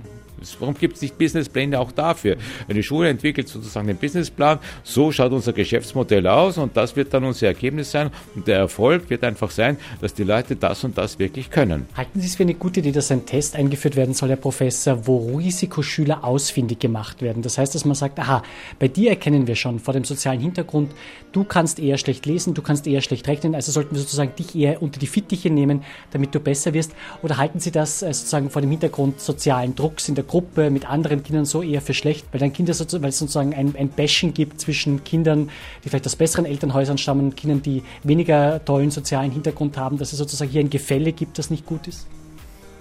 [0.58, 2.36] Warum gibt es nicht Businesspläne auch dafür?
[2.68, 7.24] Eine Schule entwickelt sozusagen den Businessplan, so schaut unser Geschäftsmodell aus und das wird dann
[7.24, 11.18] unser Ergebnis sein und der Erfolg wird einfach sein, dass die Leute das und das
[11.18, 11.86] wirklich können.
[11.96, 15.06] Halten Sie es für eine gute Idee, dass ein Test eingeführt werden soll, Herr Professor,
[15.06, 17.42] wo Risikoschüler ausfindig gemacht werden?
[17.42, 18.42] Das heißt, dass man sagt, aha,
[18.78, 20.92] bei dir erkennen wir schon vor dem sozialen Hintergrund,
[21.32, 24.54] du kannst eher schlecht lesen, du kannst eher schlecht rechnen, also sollten wir sozusagen dich
[24.54, 26.92] eher unter die Fittiche nehmen, damit du besser wirst?
[27.22, 30.88] Oder halten Sie das äh, sozusagen vor dem Hintergrund sozialen Drucks in der Gruppe mit
[30.88, 33.88] anderen Kindern so eher für schlecht, weil dann Kinder sozusagen, weil es sozusagen ein, ein
[33.88, 35.50] Bashing gibt zwischen Kindern,
[35.82, 40.12] die vielleicht aus besseren Elternhäusern stammen und Kindern, die weniger tollen sozialen Hintergrund haben, dass
[40.12, 42.06] es sozusagen hier ein Gefälle gibt, das nicht gut ist?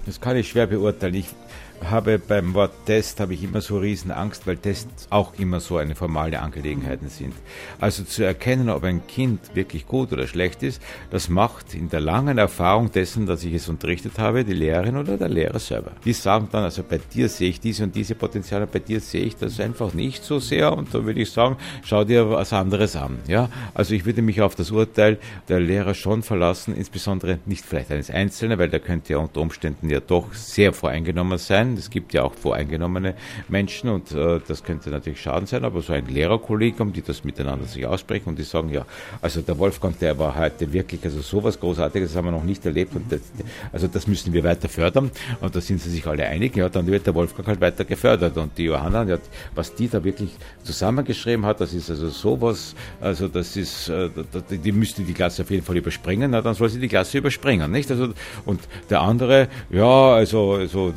[0.05, 1.15] Das kann ich schwer beurteilen.
[1.15, 1.25] Ich
[1.85, 5.77] habe beim Wort Test habe ich immer so riesen Angst, weil Tests auch immer so
[5.77, 7.33] eine formale Angelegenheiten sind.
[7.79, 11.99] Also zu erkennen, ob ein Kind wirklich gut oder schlecht ist, das macht in der
[11.99, 15.91] langen Erfahrung dessen, dass ich es unterrichtet habe, die Lehrerin oder der Lehrer selber.
[16.05, 19.23] Die sagen dann, also bei dir sehe ich diese und diese Potenziale, bei dir sehe
[19.23, 22.95] ich das einfach nicht so sehr und da würde ich sagen, schau dir was anderes
[22.95, 23.19] an.
[23.27, 27.91] Ja, also ich würde mich auf das Urteil der Lehrer schon verlassen, insbesondere nicht vielleicht
[27.91, 31.77] eines Einzelnen, weil der könnte ja unter Umständen ja doch sehr voreingenommen sein sein.
[31.77, 33.15] Es gibt ja auch voreingenommene
[33.47, 37.65] Menschen und äh, das könnte natürlich Schaden sein, aber so ein Lehrerkollegium, die das miteinander
[37.65, 38.85] sich aussprechen und die sagen, ja,
[39.21, 42.95] also der Wolfgang, der war heute wirklich, also sowas Großartiges haben wir noch nicht erlebt
[42.95, 43.21] und das,
[43.71, 46.87] also das müssen wir weiter fördern und da sind sie sich alle einig, ja, dann
[46.87, 49.17] wird der Wolfgang halt weiter gefördert und die Johanna, ja,
[49.55, 50.31] was die da wirklich
[50.63, 54.09] zusammengeschrieben hat, das ist also sowas, also das ist, äh,
[54.49, 57.71] die müsste die Klasse auf jeden Fall überspringen, na, dann soll sie die Klasse überspringen,
[57.71, 57.89] nicht?
[57.91, 58.13] Also,
[58.45, 60.93] und der andere, ja, also, also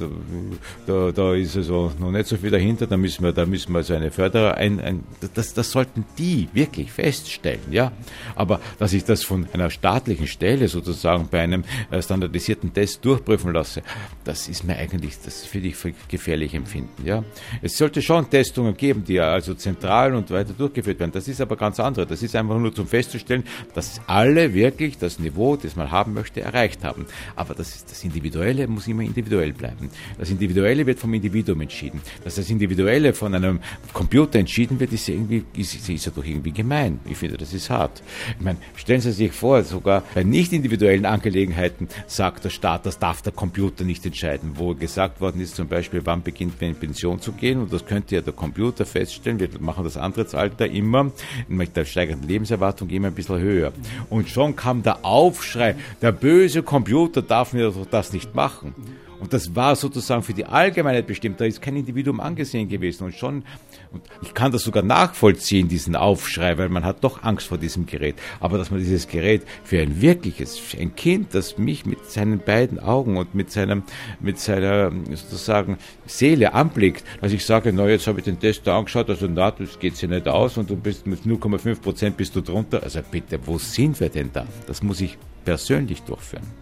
[0.86, 3.78] da, da ist also noch nicht so viel dahinter, da müssen wir, da müssen wir
[3.78, 7.92] also eine Förderer ein, ein das, das sollten die wirklich feststellen, ja.
[8.34, 13.52] Aber dass ich das von einer staatlichen Stelle sozusagen bei einem äh, standardisierten Test durchprüfen
[13.52, 13.82] lasse,
[14.24, 17.24] das ist mir eigentlich, das würde ich für gefährlich empfinden, ja.
[17.60, 21.12] Es sollte schon Testungen geben, die also zentral und weiter durchgeführt werden.
[21.12, 22.06] Das ist aber ganz andere.
[22.06, 23.44] Das ist einfach nur zum festzustellen,
[23.74, 27.06] dass alle wirklich das Niveau, das man haben möchte, erreicht haben.
[27.36, 29.90] Aber das, ist, das Individuelle muss immer individuell bleiben.
[30.18, 32.02] Das Individuelle Individuelle wird vom Individuum entschieden.
[32.24, 33.60] Dass das Individuelle von einem
[33.94, 37.00] Computer entschieden wird, ist, irgendwie, ist, ist ja doch irgendwie gemein.
[37.06, 38.02] Ich finde, das ist hart.
[38.38, 42.98] Ich meine, stellen Sie sich vor, sogar bei nicht individuellen Angelegenheiten sagt der Staat, das
[42.98, 44.52] darf der Computer nicht entscheiden.
[44.56, 47.86] Wo gesagt worden ist zum Beispiel, wann beginnt man in Pension zu gehen und das
[47.86, 49.40] könnte ja der Computer feststellen.
[49.40, 51.10] Wir machen das Antrittsalter immer
[51.48, 53.72] mit der steigenden Lebenserwartung immer ein bisschen höher.
[54.10, 58.74] Und schon kam der Aufschrei, der böse Computer darf mir das nicht machen.
[59.22, 61.40] Und das war sozusagen für die Allgemeinheit bestimmt.
[61.40, 63.04] Da ist kein Individuum angesehen gewesen.
[63.04, 63.44] Und schon,
[63.92, 67.86] und ich kann das sogar nachvollziehen, diesen Aufschrei, weil man hat doch Angst vor diesem
[67.86, 68.16] Gerät.
[68.40, 72.80] Aber dass man dieses Gerät für ein wirkliches, ein Kind, das mich mit seinen beiden
[72.80, 73.84] Augen und mit seinem,
[74.18, 78.76] mit seiner sozusagen Seele anblickt, dass ich sage, na, jetzt habe ich den Test da
[78.76, 82.34] angeschaut, also na, das geht sich nicht aus und du bist mit 0,5 Prozent bist
[82.34, 82.82] du drunter.
[82.82, 84.44] Also bitte, wo sind wir denn da?
[84.66, 86.61] Das muss ich persönlich durchführen.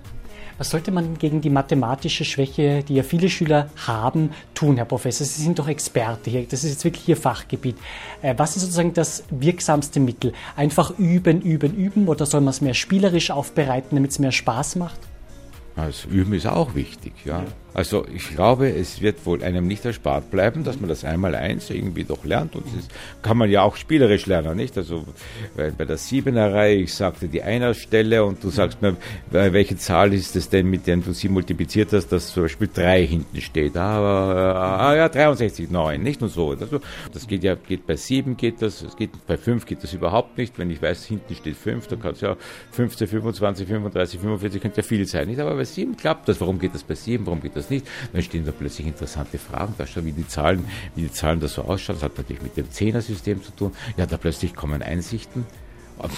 [0.61, 5.27] Was sollte man gegen die mathematische Schwäche, die ja viele Schüler haben, tun, Herr Professor?
[5.27, 6.45] Sie sind doch Experte hier.
[6.45, 7.79] Das ist jetzt wirklich Ihr Fachgebiet.
[8.21, 10.35] Äh, was ist sozusagen das wirksamste Mittel?
[10.57, 14.77] Einfach üben, üben, üben oder soll man es mehr spielerisch aufbereiten, damit es mehr Spaß
[14.77, 15.01] macht?
[15.77, 17.43] Das Üben ist auch wichtig, ja.
[17.75, 21.71] Also ich glaube, es wird wohl einem nicht erspart bleiben, dass man das einmal eins
[21.71, 22.89] irgendwie doch lernt und das
[23.23, 24.77] kann man ja auch spielerisch lernen, nicht?
[24.77, 25.05] Also
[25.57, 28.97] bei der Siebenerreihe, ich sagte die Einerstelle und du sagst mir,
[29.31, 33.07] welche Zahl ist es denn, mit der du sie multipliziert hast, dass zum Beispiel drei
[33.07, 33.77] hinten steht.
[33.77, 36.51] Aber ah, ja, 63, 9, nicht nur so.
[36.51, 36.81] Also,
[37.13, 40.37] das geht ja, geht bei sieben geht das, es geht bei fünf geht das überhaupt
[40.39, 40.59] nicht.
[40.59, 42.37] Wenn ich weiß, hinten steht fünf, dann kann es ja
[42.73, 45.41] 15, 25, 35, 45, könnte ja viel sein, nicht?
[45.41, 46.41] Aber bei sieben klappt das.
[46.41, 47.27] Warum geht das bei sieben?
[47.27, 47.87] Warum geht das das nicht.
[48.13, 51.49] Dann stehen da plötzlich interessante Fragen, da schon wie die Zahlen, wie die Zahlen da
[51.49, 51.97] so ausschauen.
[51.97, 53.73] Das hat natürlich mit dem Zehnersystem zu tun.
[53.97, 55.47] Ja, da plötzlich kommen Einsichten.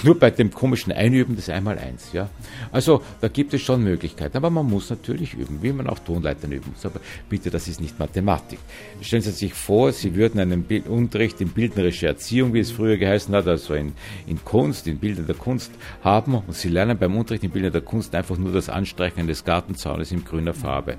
[0.03, 2.13] Nur bei dem komischen Einüben des Einmaleins.
[2.13, 2.29] Ja?
[2.71, 6.53] Also da gibt es schon Möglichkeiten, aber man muss natürlich üben, wie man auch Tonleitern
[6.53, 6.87] üben muss.
[6.87, 8.59] Aber bitte, das ist nicht Mathematik.
[9.01, 12.97] Stellen Sie sich vor, Sie würden einen Bild Unterricht in bildnerische Erziehung, wie es früher
[12.97, 13.93] geheißen hat, also in,
[14.27, 17.83] in Kunst, in Bildern der Kunst haben und Sie lernen beim Unterricht in Bildern der
[17.83, 20.97] Kunst einfach nur das Anstreichen des Gartenzaunes in grüner Farbe.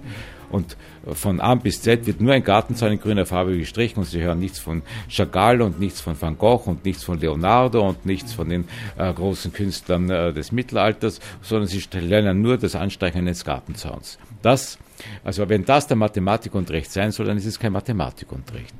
[0.53, 0.77] Und
[1.11, 4.37] von A bis Z wird nur ein Gartenzaun in grüner Farbe gestrichen und Sie hören
[4.37, 8.49] nichts von Chagall und nichts von Van Gogh und nichts von Leonardo und nichts von
[8.49, 14.19] den äh, großen Künstlern äh, des Mittelalters, sondern Sie lernen nur das Anstreichen eines Gartenzauns.
[14.43, 14.77] Das,
[15.23, 18.75] also wenn das der Mathematikunterricht sein soll, dann ist es kein Mathematikunterricht.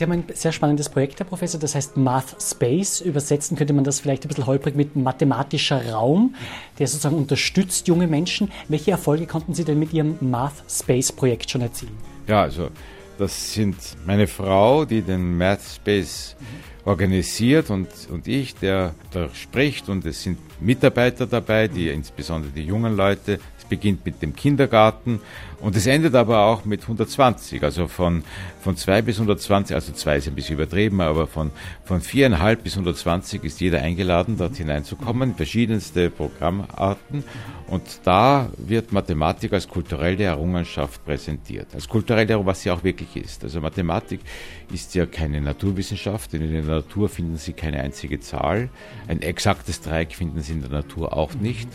[0.00, 3.02] Sie haben ein sehr spannendes Projekt, Herr Professor, das heißt Math Space.
[3.02, 6.34] Übersetzen könnte man das vielleicht ein bisschen holprig mit mathematischer Raum,
[6.78, 8.50] der sozusagen unterstützt junge Menschen.
[8.68, 11.92] Welche Erfolge konnten Sie denn mit Ihrem Math Space Projekt schon erzielen?
[12.26, 12.70] Ja, also
[13.18, 16.34] das sind meine Frau, die den Math Space
[16.84, 22.62] organisiert und, und ich, der da spricht und es sind Mitarbeiter dabei, die insbesondere die
[22.62, 25.20] jungen Leute, es beginnt mit dem Kindergarten
[25.60, 28.24] und es endet aber auch mit 120, also von,
[28.62, 31.50] von 2 bis 120, also 2 ist ein bisschen übertrieben, aber von,
[31.84, 37.24] von 4,5 bis 120 ist jeder eingeladen, dort hineinzukommen, verschiedenste Programmarten.
[37.70, 41.68] Und da wird Mathematik als kulturelle Errungenschaft präsentiert.
[41.72, 43.44] Als kulturelle Errungenschaft, was sie auch wirklich ist.
[43.44, 44.20] Also Mathematik
[44.72, 48.70] ist ja keine Naturwissenschaft, denn in der Natur finden Sie keine einzige Zahl.
[49.06, 51.68] Ein exaktes Dreieck finden Sie in der Natur auch nicht.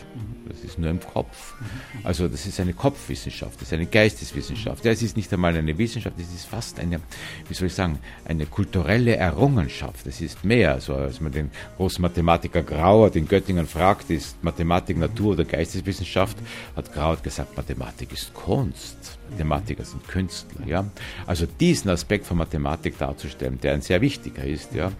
[0.48, 1.56] Das ist nur im Kopf.
[2.04, 4.86] Also das ist eine Kopfwissenschaft, das ist eine Geisteswissenschaft.
[4.86, 7.00] Ja, es ist nicht einmal eine Wissenschaft, es ist fast eine,
[7.48, 10.06] wie soll ich sagen, eine kulturelle Errungenschaft.
[10.06, 10.74] Es ist mehr.
[10.74, 16.38] Also als man den großen Mathematiker Grauer in Göttingen fragt, ist Mathematik Natur oder Geisteswissenschaft,
[16.76, 19.18] hat Grauer gesagt, Mathematik ist Kunst.
[19.32, 20.66] Mathematiker sind Künstler.
[20.68, 20.86] Ja?
[21.26, 24.92] Also diesen Aspekt von Mathematik darzustellen, der ein sehr wichtiger ist, ja,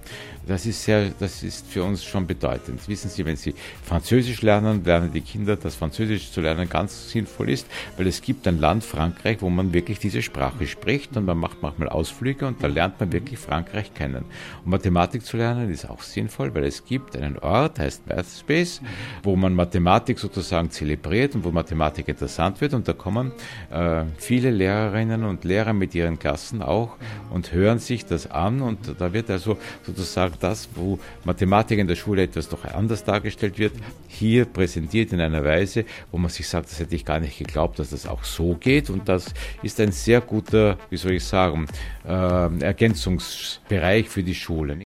[0.48, 2.88] das ist, sehr, das ist für uns schon bedeutend.
[2.88, 3.54] Wissen Sie, wenn Sie
[3.84, 8.48] Französisch lernen, lernen die Kinder, dass Französisch zu lernen ganz sinnvoll ist, weil es gibt
[8.48, 12.62] ein Land, Frankreich, wo man wirklich diese Sprache spricht und man macht manchmal Ausflüge und
[12.64, 14.26] da lernt man wirklich Frankreich kennen.
[14.64, 18.82] Und Mathematik zu lernen ist auch sinnvoll, weil es gibt einen Ort, heißt Mathspace,
[19.24, 23.32] wo man Mathematik sozusagen zelebriert und wo Mathematik interessant wird und da kommen
[23.72, 26.98] äh, viele Lehrerinnen und Lehrer mit ihren Klassen auch
[27.32, 31.96] und hören sich das an und da wird also sozusagen das, wo Mathematik in der
[31.96, 33.74] Schule etwas doch anders dargestellt wird,
[34.08, 37.80] hier präsentiert in einer Weise, wo man sich sagt, das hätte ich gar nicht geglaubt,
[37.80, 41.68] dass das auch so geht und das ist ein sehr guter, wie soll ich sagen,
[42.06, 44.80] äh, Ergänzungsbereich für die Schule.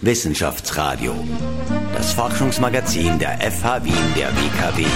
[0.00, 1.14] Wissenschaftsradio,
[1.94, 4.86] das Forschungsmagazin der FH Wien der WKW.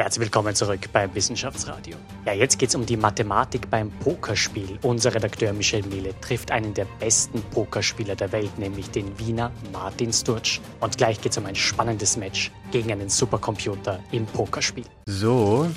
[0.00, 1.94] Herzlich willkommen zurück beim Wissenschaftsradio.
[2.24, 4.78] Ja, jetzt geht es um die Mathematik beim Pokerspiel.
[4.80, 10.10] Unser Redakteur Michel Mehle trifft einen der besten Pokerspieler der Welt, nämlich den Wiener Martin
[10.10, 10.58] Sturz.
[10.80, 14.86] Und gleich geht es um ein spannendes Match gegen einen Supercomputer im Pokerspiel.
[15.04, 15.70] So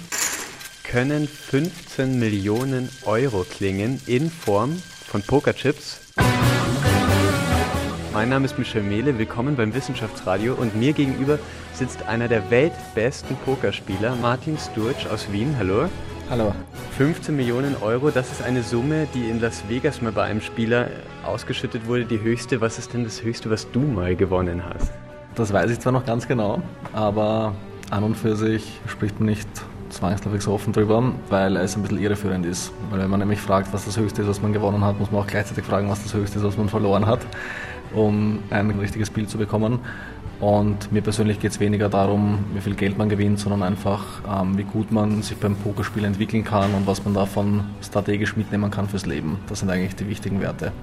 [0.84, 6.00] können 15 Millionen Euro klingen in Form von Pokerchips.
[8.13, 11.39] Mein Name ist Michel Mehle, willkommen beim Wissenschaftsradio und mir gegenüber
[11.73, 15.56] sitzt einer der weltbesten Pokerspieler, Martin Sturz aus Wien.
[15.58, 15.89] Hallo.
[16.30, 16.54] Hallo.
[16.95, 20.89] 15 Millionen Euro, das ist eine Summe, die in Las Vegas mal bei einem Spieler
[21.26, 22.62] ausgeschüttet wurde, die höchste.
[22.62, 24.91] Was ist denn das höchste, was du mal gewonnen hast?
[25.34, 26.62] Das weiß ich zwar noch ganz genau,
[26.93, 27.56] aber
[27.89, 29.49] an und für sich spricht man nicht
[29.89, 32.71] zwangsläufig so offen drüber, weil es ein bisschen irreführend ist.
[32.91, 35.21] Weil wenn man nämlich fragt, was das höchste ist, was man gewonnen hat, muss man
[35.21, 37.21] auch gleichzeitig fragen, was das höchste ist, was man verloren hat
[37.94, 39.80] um ein richtiges Bild zu bekommen.
[40.40, 44.58] Und mir persönlich geht es weniger darum, wie viel Geld man gewinnt, sondern einfach, ähm,
[44.58, 48.90] wie gut man sich beim Pokerspiel entwickeln kann und was man davon strategisch mitnehmen kann
[48.90, 49.40] fürs Leben.
[49.48, 50.74] Das sind eigentlich die wichtigen Werte.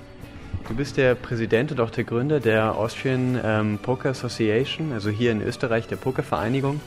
[0.68, 5.33] Du bist der Präsident und auch der Gründer der Austrian ähm, Poker Association, also hier
[5.33, 6.81] in Österreich der Pokervereinigung.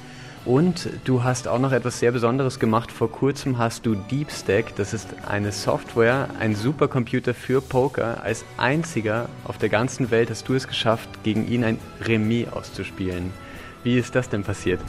[0.45, 2.91] Und du hast auch noch etwas sehr Besonderes gemacht.
[2.91, 8.21] Vor kurzem hast du DeepStack, das ist eine Software, ein Supercomputer für Poker.
[8.23, 13.31] Als einziger auf der ganzen Welt hast du es geschafft, gegen ihn ein Remis auszuspielen.
[13.83, 14.81] Wie ist das denn passiert?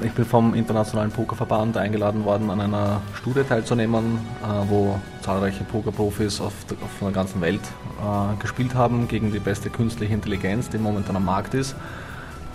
[0.00, 6.40] Ich bin vom Internationalen Pokerverband eingeladen worden, an einer Studie teilzunehmen, äh, wo zahlreiche Pokerprofis
[6.40, 6.54] auf
[7.00, 7.60] der, ganzen Welt
[8.00, 11.76] äh, gespielt haben gegen die beste künstliche Intelligenz, die momentan am Markt ist.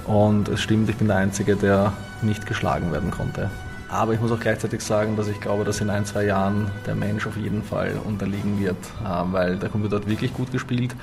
[0.06, 3.50] Und es stimmt, ich bin der Einzige, der nicht geschlagen werden konnte.
[3.90, 6.96] Aber ich muss auch gleichzeitig sagen, dass ich glaube, dass in ein, zwei Jahren der
[6.96, 10.96] Mensch auf jeden Fall unterliegen wird, äh, weil der Computer hat wirklich gut gespielt.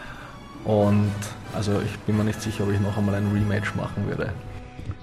[0.64, 1.12] Und
[1.54, 4.32] also ich bin mir nicht sicher, ob ich noch einmal ein Rematch machen würde.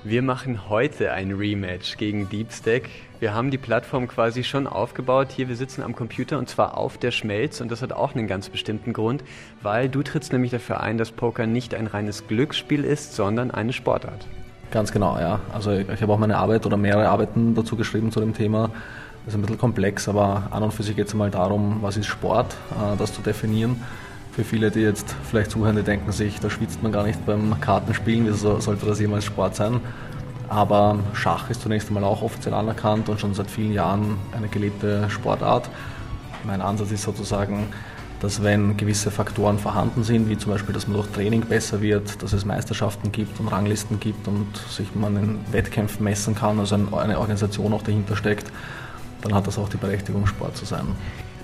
[0.03, 2.83] Wir machen heute ein Rematch gegen DeepStack.
[3.19, 5.27] Wir haben die Plattform quasi schon aufgebaut.
[5.35, 8.27] Hier, wir sitzen am Computer und zwar auf der Schmelz und das hat auch einen
[8.27, 9.23] ganz bestimmten Grund,
[9.61, 13.73] weil du trittst nämlich dafür ein, dass Poker nicht ein reines Glücksspiel ist, sondern eine
[13.73, 14.25] Sportart.
[14.71, 15.39] Ganz genau, ja.
[15.51, 18.69] Also ich, ich habe auch meine Arbeit oder mehrere Arbeiten dazu geschrieben zu dem Thema.
[19.25, 21.97] Das ist ein bisschen komplex, aber an und für sich geht es mal darum, was
[21.97, 23.83] ist Sport, äh, das zu definieren.
[24.31, 27.59] Für viele, die jetzt vielleicht zuhören, die denken sich, da schwitzt man gar nicht beim
[27.59, 29.81] Kartenspielen, wieso sollte das jemals Sport sein?
[30.47, 35.09] Aber Schach ist zunächst einmal auch offiziell anerkannt und schon seit vielen Jahren eine gelebte
[35.09, 35.69] Sportart.
[36.43, 37.67] Mein Ansatz ist sozusagen,
[38.21, 42.21] dass wenn gewisse Faktoren vorhanden sind, wie zum Beispiel, dass man durch Training besser wird,
[42.21, 46.75] dass es Meisterschaften gibt und Ranglisten gibt und sich man in Wettkämpfen messen kann, also
[46.75, 48.51] eine Organisation auch dahinter steckt,
[49.21, 50.87] dann hat das auch die Berechtigung, Sport zu sein.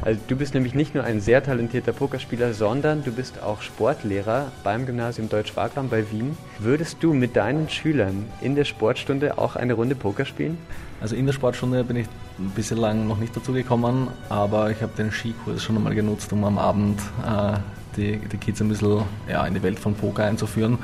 [0.05, 4.51] Also du bist nämlich nicht nur ein sehr talentierter Pokerspieler, sondern du bist auch Sportlehrer
[4.63, 6.37] beim Gymnasium Deutsch-Wagram bei Wien.
[6.59, 10.59] Würdest du mit deinen Schülern in der Sportstunde auch eine Runde Poker spielen?
[11.01, 12.05] Also in der Sportstunde bin ich
[12.37, 16.31] ein bisschen lang noch nicht dazu gekommen, aber ich habe den Skikurs schon einmal genutzt,
[16.31, 17.57] um am Abend äh,
[17.97, 20.77] die, die Kids ein bisschen ja, in die Welt von Poker einzuführen.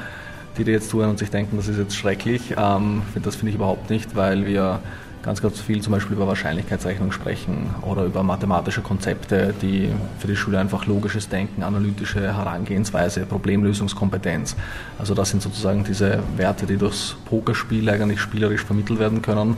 [0.57, 3.55] Die, die jetzt zuhören und sich denken, das ist jetzt schrecklich, ähm, das finde ich
[3.55, 4.79] überhaupt nicht, weil wir
[5.23, 10.35] ganz, ganz viel zum Beispiel über Wahrscheinlichkeitsrechnung sprechen oder über mathematische Konzepte, die für die
[10.35, 14.55] Schüler einfach logisches Denken, analytische Herangehensweise, Problemlösungskompetenz.
[14.97, 19.55] Also das sind sozusagen diese Werte, die durchs Pokerspiel eigentlich spielerisch vermittelt werden können.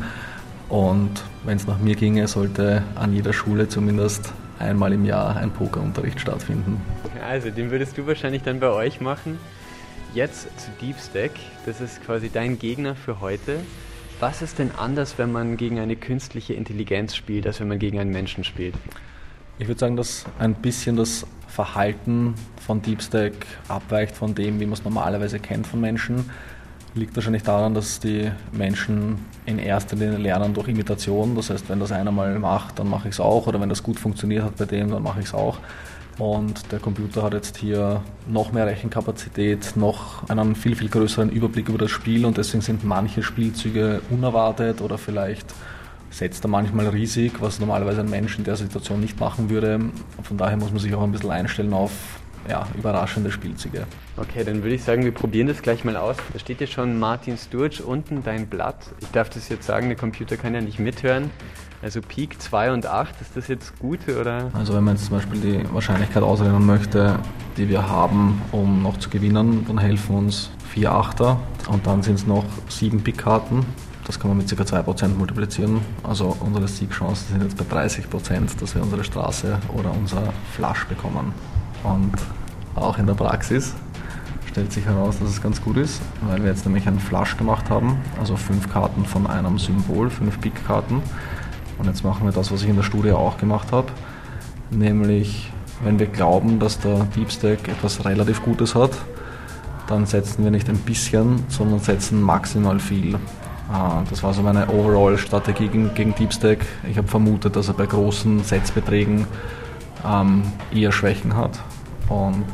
[0.69, 5.51] Und wenn es nach mir ginge, sollte an jeder Schule zumindest einmal im Jahr ein
[5.51, 6.81] Pokerunterricht stattfinden.
[7.27, 9.37] Also, den würdest du wahrscheinlich dann bei euch machen.
[10.13, 11.31] Jetzt zu DeepStack.
[11.65, 13.59] Das ist quasi dein Gegner für heute.
[14.19, 17.99] Was ist denn anders, wenn man gegen eine künstliche Intelligenz spielt, als wenn man gegen
[17.99, 18.75] einen Menschen spielt?
[19.59, 22.33] Ich würde sagen, dass ein bisschen das Verhalten
[22.65, 23.33] von DeepStack
[23.67, 26.29] abweicht von dem, wie man es normalerweise kennt von Menschen.
[26.95, 31.35] Liegt wahrscheinlich daran, dass die Menschen in erster Linie lernen durch Imitation.
[31.35, 33.47] Das heißt, wenn das einer mal macht, dann mache ich es auch.
[33.47, 35.59] Oder wenn das gut funktioniert hat bei dem, dann mache ich es auch.
[36.19, 41.69] Und der Computer hat jetzt hier noch mehr Rechenkapazität, noch einen viel, viel größeren Überblick
[41.69, 45.47] über das Spiel und deswegen sind manche Spielzüge unerwartet oder vielleicht
[46.11, 49.79] setzt er manchmal riesig, was normalerweise ein Mensch in der Situation nicht machen würde.
[50.21, 51.91] Von daher muss man sich auch ein bisschen einstellen auf
[52.47, 53.85] ja, überraschende Spielzüge.
[54.17, 56.17] Okay, dann würde ich sagen, wir probieren das gleich mal aus.
[56.33, 58.91] Da steht ja schon Martin Sturge unten dein Blatt.
[59.01, 61.31] Ich darf das jetzt sagen, der Computer kann ja nicht mithören.
[61.83, 64.49] Also Peak 2 und 8, ist das jetzt gut oder?
[64.53, 67.19] Also wenn man jetzt zum Beispiel die Wahrscheinlichkeit ausrechnen möchte,
[67.57, 72.15] die wir haben, um noch zu gewinnen, dann helfen uns vier Achter und dann sind
[72.15, 73.65] es noch sieben Pick-Karten.
[74.05, 74.63] Das kann man mit ca.
[74.63, 75.81] 2% multiplizieren.
[76.03, 81.33] Also unsere Siegchancen sind jetzt bei 30%, dass wir unsere Straße oder unser Flash bekommen.
[81.83, 82.13] Und
[82.75, 83.73] auch in der Praxis
[84.49, 87.69] stellt sich heraus, dass es ganz gut ist, weil wir jetzt nämlich einen Flash gemacht
[87.69, 91.01] haben, also fünf Karten von einem Symbol, fünf Pick-Karten.
[91.77, 93.87] Und jetzt machen wir das, was ich in der Studie auch gemacht habe,
[94.71, 95.51] nämlich
[95.83, 98.91] wenn wir glauben, dass der Deepstack etwas relativ Gutes hat,
[99.87, 103.17] dann setzen wir nicht ein bisschen, sondern setzen maximal viel.
[103.71, 106.59] Ah, das war so meine Overall-Strategie gegen, gegen Deepstack.
[106.89, 109.25] Ich habe vermutet, dass er bei großen Setzbeträgen
[110.05, 111.59] ähm, eher Schwächen hat.
[112.07, 112.45] Und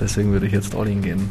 [0.00, 1.30] deswegen würde ich jetzt all in gehen.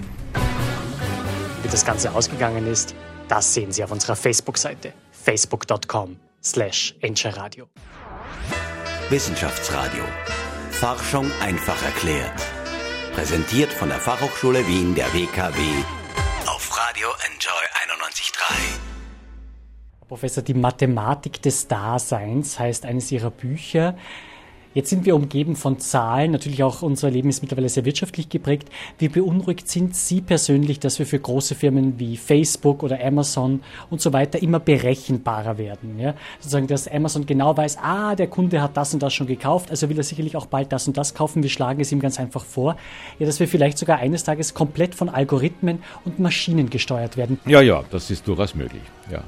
[1.63, 2.95] Wie das Ganze ausgegangen ist,
[3.28, 7.67] das sehen Sie auf unserer Facebook-Seite facebook.com slash Radio.
[9.10, 10.03] Wissenschaftsradio.
[10.71, 12.41] Forschung einfach erklärt.
[13.13, 15.62] Präsentiert von der Fachhochschule Wien der WKW
[16.47, 20.07] auf Radio Enjoy 91.3.
[20.07, 23.97] Professor, die Mathematik des Daseins heißt eines Ihrer Bücher.
[24.73, 28.69] Jetzt sind wir umgeben von Zahlen, natürlich auch unser Leben ist mittlerweile sehr wirtschaftlich geprägt.
[28.99, 33.99] Wie beunruhigt sind Sie persönlich, dass wir für große Firmen wie Facebook oder Amazon und
[33.99, 35.99] so weiter immer berechenbarer werden?
[35.99, 36.13] Ja?
[36.39, 39.89] Sozusagen, dass Amazon genau weiß, ah, der Kunde hat das und das schon gekauft, also
[39.89, 41.43] will er sicherlich auch bald das und das kaufen.
[41.43, 42.77] Wir schlagen es ihm ganz einfach vor.
[43.19, 47.39] Ja, dass wir vielleicht sogar eines Tages komplett von Algorithmen und Maschinen gesteuert werden.
[47.45, 48.84] Ja, ja, das ist durchaus möglich.
[49.12, 49.23] Ja.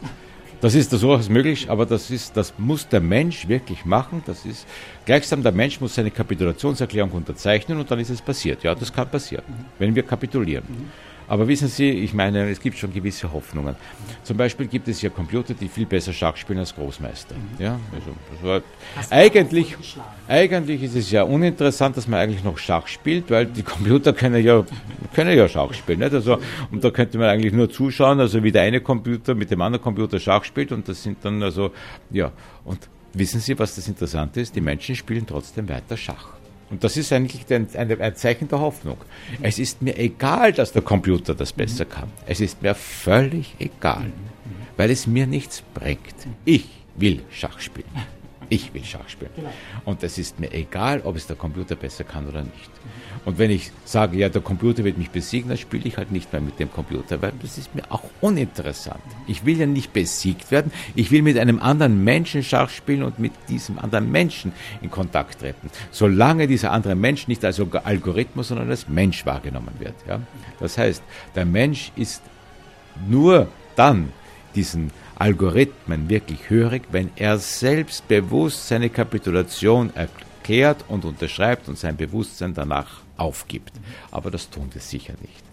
[0.64, 4.24] Das ist durchaus möglich, aber das, ist, das muss der Mensch wirklich machen.
[4.26, 4.66] Das ist
[5.04, 8.64] gleichsam, der Mensch muss seine Kapitulationserklärung unterzeichnen und dann ist es passiert.
[8.64, 9.44] Ja, das kann passieren,
[9.78, 10.64] wenn wir kapitulieren.
[10.70, 11.13] Mhm.
[11.28, 13.76] Aber wissen Sie, ich meine, es gibt schon gewisse Hoffnungen.
[14.24, 17.36] Zum Beispiel gibt es ja Computer, die viel besser Schach spielen als Großmeister.
[17.36, 17.64] Mhm.
[17.64, 17.80] Ja,
[18.42, 18.62] also,
[19.10, 19.76] eigentlich,
[20.28, 24.44] eigentlich ist es ja uninteressant, dass man eigentlich noch Schach spielt, weil die Computer können
[24.44, 24.64] ja,
[25.14, 26.00] können ja Schach spielen.
[26.00, 26.14] Nicht?
[26.14, 26.40] Also,
[26.72, 29.84] und da könnte man eigentlich nur zuschauen, also wie der eine Computer mit dem anderen
[29.84, 31.72] Computer Schach spielt und das sind dann also,
[32.12, 32.32] ja,
[32.66, 34.56] und wissen Sie, was das Interessante ist?
[34.56, 36.43] Die Menschen spielen trotzdem weiter Schach.
[36.74, 38.98] Und das ist eigentlich ein, ein, Zeichen der Hoffnung.
[39.44, 42.12] Es ist mir egal, dass der Computer das besser kann.
[42.26, 44.12] Es ist mir völlig egal,
[44.76, 46.16] weil es mir nichts bringt.
[46.46, 47.86] Ich will Schach spielen.
[48.50, 49.32] Ich will Schach spielen.
[49.36, 49.50] Genau.
[49.86, 52.72] Und es ist mir egal, ob es der Computer besser kann oder nicht.
[53.26, 56.32] Und wenn ich sage, ja, der Computer wird mich besiegen, dann spiele ich halt nicht
[56.34, 59.02] mehr mit dem Computer, weil das ist mir auch uninteressant.
[59.28, 63.20] Ich will ja nicht besiegt werden, ich will mit einem anderen Menschen Schach spielen und
[63.20, 65.70] mit diesem anderen Menschen in Kontakt treten.
[65.92, 69.96] Solange dieser andere Mensch nicht als Algorithmus, sondern als Mensch wahrgenommen wird.
[70.08, 70.20] Ja?
[70.60, 71.02] Das heißt,
[71.36, 72.22] der Mensch ist
[73.08, 74.12] nur dann
[74.56, 80.23] diesen Algorithmen wirklich hörig, wenn er selbstbewusst seine Kapitulation erklärt
[80.88, 83.74] und unterschreibt und sein Bewusstsein danach aufgibt.
[84.12, 85.44] Aber das tun wir sicher nicht.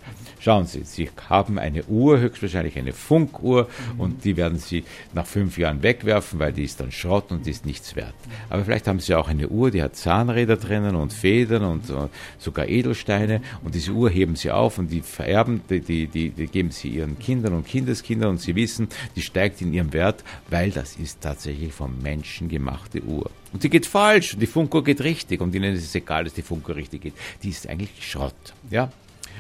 [0.41, 4.01] Schauen Sie, Sie haben eine Uhr, höchstwahrscheinlich eine Funkuhr, mhm.
[4.01, 7.51] und die werden Sie nach fünf Jahren wegwerfen, weil die ist dann Schrott und die
[7.51, 8.15] ist nichts wert.
[8.49, 12.09] Aber vielleicht haben Sie auch eine Uhr, die hat Zahnräder drinnen und Federn und uh,
[12.39, 16.47] sogar Edelsteine, und diese Uhr heben Sie auf und die vererben, die, die, die, die
[16.47, 20.71] geben Sie Ihren Kindern und Kindeskindern, und Sie wissen, die steigt in ihrem Wert, weil
[20.71, 23.31] das ist tatsächlich vom Menschen gemachte Uhr.
[23.53, 26.35] Und die geht falsch, und die Funkuhr geht richtig, und Ihnen ist es egal, dass
[26.35, 27.15] die Funkuhr richtig geht.
[27.43, 28.35] Die ist eigentlich Schrott.
[28.71, 28.91] Ja?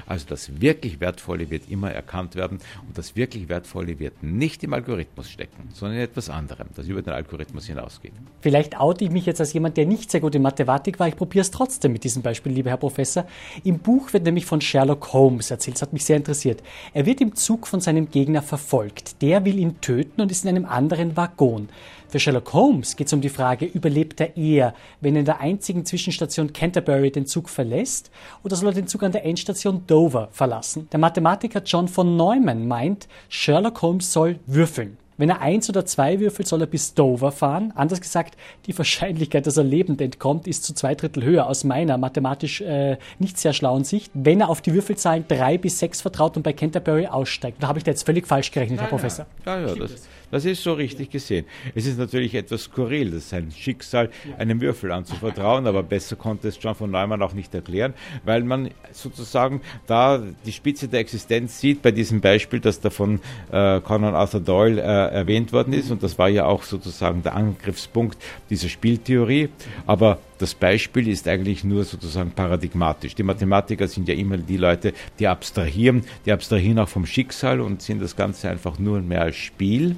[0.07, 4.73] Also das wirklich Wertvolle wird immer erkannt werden und das wirklich Wertvolle wird nicht im
[4.73, 8.13] Algorithmus stecken, sondern in etwas anderem, das über den Algorithmus hinausgeht.
[8.41, 11.07] Vielleicht oute ich mich jetzt als jemand, der nicht sehr gut in Mathematik war.
[11.07, 13.25] Ich probiere es trotzdem mit diesem Beispiel, lieber Herr Professor.
[13.63, 15.77] Im Buch wird nämlich von Sherlock Holmes erzählt.
[15.77, 16.61] Das hat mich sehr interessiert.
[16.93, 19.23] Er wird im Zug von seinem Gegner verfolgt.
[19.23, 21.69] Der will ihn töten und ist in einem anderen Waggon.
[22.11, 25.41] Für Sherlock Holmes geht es um die Frage, überlebt er eher, wenn er in der
[25.41, 28.11] einzigen Zwischenstation Canterbury den Zug verlässt
[28.43, 30.89] oder soll er den Zug an der Endstation Dover verlassen?
[30.91, 34.97] Der Mathematiker John von Neumann meint, Sherlock Holmes soll würfeln.
[35.21, 37.75] Wenn er eins oder zwei würfelt, soll er bis Dover fahren.
[37.77, 41.99] Anders gesagt, die Wahrscheinlichkeit, dass er lebend entkommt, ist zu zwei Drittel höher aus meiner
[41.99, 44.11] mathematisch äh, nicht sehr schlauen Sicht.
[44.15, 47.63] Wenn er auf die Würfelzahlen drei bis sechs vertraut und bei Canterbury aussteigt.
[47.63, 49.27] Da habe ich da jetzt völlig falsch gerechnet, nein, Herr Professor.
[49.45, 51.45] Ja, ja, das, das ist so richtig gesehen.
[51.75, 56.49] Es ist natürlich etwas skurril, das ist sein Schicksal, einem Würfel anzuvertrauen, aber besser konnte
[56.49, 57.95] es John von Neumann auch nicht erklären,
[58.25, 63.21] weil man sozusagen da die Spitze der Existenz sieht bei diesem Beispiel, das da von
[63.51, 67.35] äh, Conan Arthur Doyle äh, erwähnt worden ist und das war ja auch sozusagen der
[67.35, 69.49] Angriffspunkt dieser Spieltheorie,
[69.87, 73.15] aber das Beispiel ist eigentlich nur sozusagen paradigmatisch.
[73.15, 77.83] Die Mathematiker sind ja immer die Leute, die abstrahieren, die abstrahieren auch vom Schicksal und
[77.83, 79.97] sehen das Ganze einfach nur mehr als Spiel.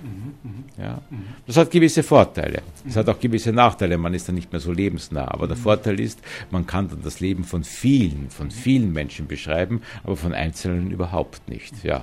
[0.76, 1.00] Ja.
[1.46, 2.62] Das hat gewisse Vorteile.
[2.86, 3.96] Es hat auch gewisse Nachteile.
[3.98, 5.28] Man ist dann nicht mehr so lebensnah.
[5.30, 9.82] Aber der Vorteil ist, man kann dann das Leben von vielen, von vielen Menschen beschreiben,
[10.02, 11.84] aber von Einzelnen überhaupt nicht.
[11.84, 12.02] Ja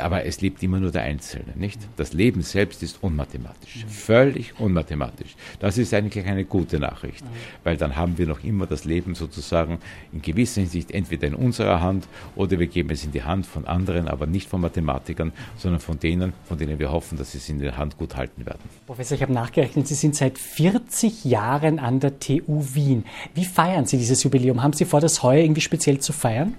[0.00, 1.80] aber es lebt immer nur der Einzelne, nicht?
[1.96, 5.36] Das Leben selbst ist unmathematisch, völlig unmathematisch.
[5.60, 7.24] Das ist eigentlich eine gute Nachricht,
[7.64, 9.78] weil dann haben wir noch immer das Leben sozusagen
[10.12, 13.66] in gewisser Hinsicht entweder in unserer Hand oder wir geben es in die Hand von
[13.66, 17.48] anderen, aber nicht von Mathematikern, sondern von denen, von denen wir hoffen, dass sie es
[17.48, 18.60] in der Hand gut halten werden.
[18.86, 23.04] Professor, ich habe nachgerechnet, Sie sind seit 40 Jahren an der TU Wien.
[23.34, 24.62] Wie feiern Sie dieses Jubiläum?
[24.62, 26.54] Haben Sie vor, das heuer irgendwie speziell zu feiern?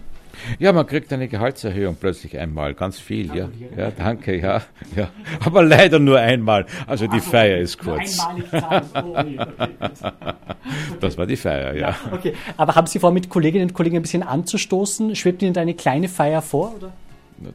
[0.57, 3.49] Ja, man kriegt eine Gehaltserhöhung plötzlich einmal, ganz viel, ja.
[3.77, 4.61] Ja, danke, ja,
[4.95, 5.09] ja.
[5.43, 6.65] Aber leider nur einmal.
[6.87, 8.17] Also die also, Feier ist kurz.
[10.99, 11.89] das war die Feier, ja.
[11.89, 11.95] ja.
[12.11, 15.15] Okay, aber haben Sie vor, mit Kolleginnen und Kollegen ein bisschen anzustoßen?
[15.15, 16.93] Schwebt Ihnen da eine kleine Feier vor, oder?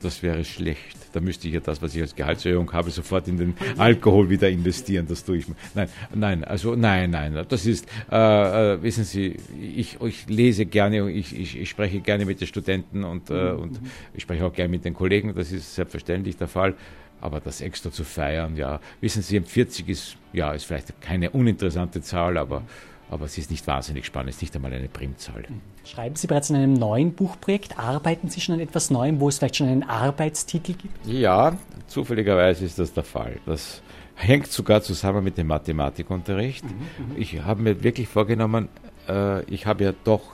[0.01, 0.97] Das wäre schlecht.
[1.13, 4.49] Da müsste ich ja das, was ich als Gehaltserhöhung habe, sofort in den Alkohol wieder
[4.49, 5.07] investieren.
[5.09, 5.47] Das tue ich.
[5.75, 7.45] Nein, nein, also nein, nein.
[7.49, 12.25] Das ist, äh, äh, wissen Sie, ich, ich lese gerne, ich, ich, ich, spreche gerne
[12.25, 13.81] mit den Studenten und, äh, und
[14.15, 15.35] ich spreche auch gerne mit den Kollegen.
[15.35, 16.75] Das ist selbstverständlich der Fall.
[17.21, 22.03] Aber das extra zu feiern, ja, wissen Sie, 40 ist, ja, ist vielleicht keine uninteressante
[22.03, 22.65] Zahl, aber
[23.11, 25.45] aber es ist nicht wahnsinnig spannend, es ist nicht einmal eine Primzahl.
[25.85, 27.79] Schreiben Sie bereits an einem neuen Buchprojekt?
[27.79, 31.07] Arbeiten Sie schon an etwas Neuem, wo es vielleicht schon einen Arbeitstitel gibt?
[31.07, 33.39] Ja, zufälligerweise ist das der Fall.
[33.47, 33.83] Das
[34.15, 36.65] hängt sogar zusammen mit dem Mathematikunterricht.
[36.65, 37.21] Mhm, mhm.
[37.21, 38.69] ich habe mir wirklich vorgenommen,
[39.09, 40.34] äh, ich habe ja doch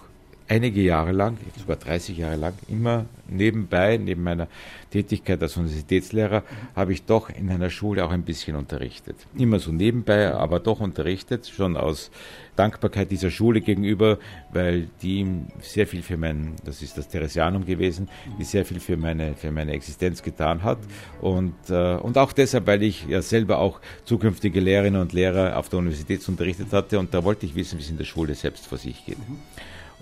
[0.51, 4.48] einige Jahre lang, sogar 30 Jahre lang, immer nebenbei, neben meiner
[4.90, 6.42] Tätigkeit als Universitätslehrer,
[6.74, 9.14] habe ich doch in einer Schule auch ein bisschen unterrichtet.
[9.38, 12.11] Immer so nebenbei, aber doch unterrichtet, schon aus
[12.57, 14.18] Dankbarkeit dieser Schule gegenüber,
[14.53, 15.24] weil die
[15.61, 18.09] sehr viel für mein, das ist das Theresianum gewesen,
[18.40, 20.78] die sehr viel für meine, für meine Existenz getan hat.
[21.20, 25.68] Und, äh, und auch deshalb, weil ich ja selber auch zukünftige Lehrerinnen und Lehrer auf
[25.68, 28.66] der Universität unterrichtet hatte und da wollte ich wissen, wie es in der Schule selbst
[28.66, 29.18] vor sich geht.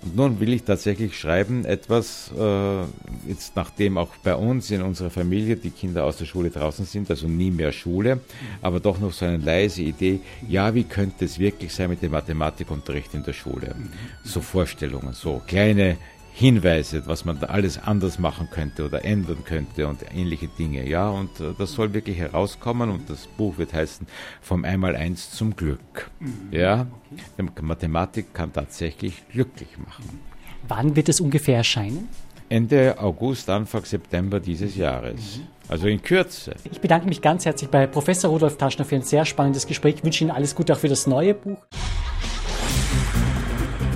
[0.01, 2.81] Und nun will ich tatsächlich schreiben, etwas, äh,
[3.27, 7.09] jetzt nachdem auch bei uns in unserer Familie die Kinder aus der Schule draußen sind,
[7.09, 8.21] also nie mehr Schule,
[8.61, 12.11] aber doch noch so eine leise Idee, ja, wie könnte es wirklich sein mit dem
[12.11, 13.75] Mathematikunterricht in der Schule?
[14.23, 15.97] So Vorstellungen, so kleine
[16.39, 20.87] Hinweise, was man da alles anders machen könnte oder ändern könnte und ähnliche Dinge.
[20.87, 24.07] Ja, und äh, das soll wirklich herauskommen und das Buch wird heißen
[24.41, 26.09] Vom Einmaleins zum Glück.
[26.21, 26.47] Mhm.
[26.51, 26.87] Ja,
[27.61, 30.21] Mathematik kann tatsächlich glücklich machen.
[30.65, 32.07] Wann wird es ungefähr erscheinen?
[32.47, 35.39] Ende August, Anfang September dieses Jahres.
[35.39, 35.47] Mhm.
[35.67, 36.55] Also in Kürze.
[36.71, 39.95] Ich bedanke mich ganz herzlich bei Professor Rudolf Taschner für ein sehr spannendes Gespräch.
[39.97, 41.57] Ich wünsche Ihnen alles Gute auch für das neue Buch.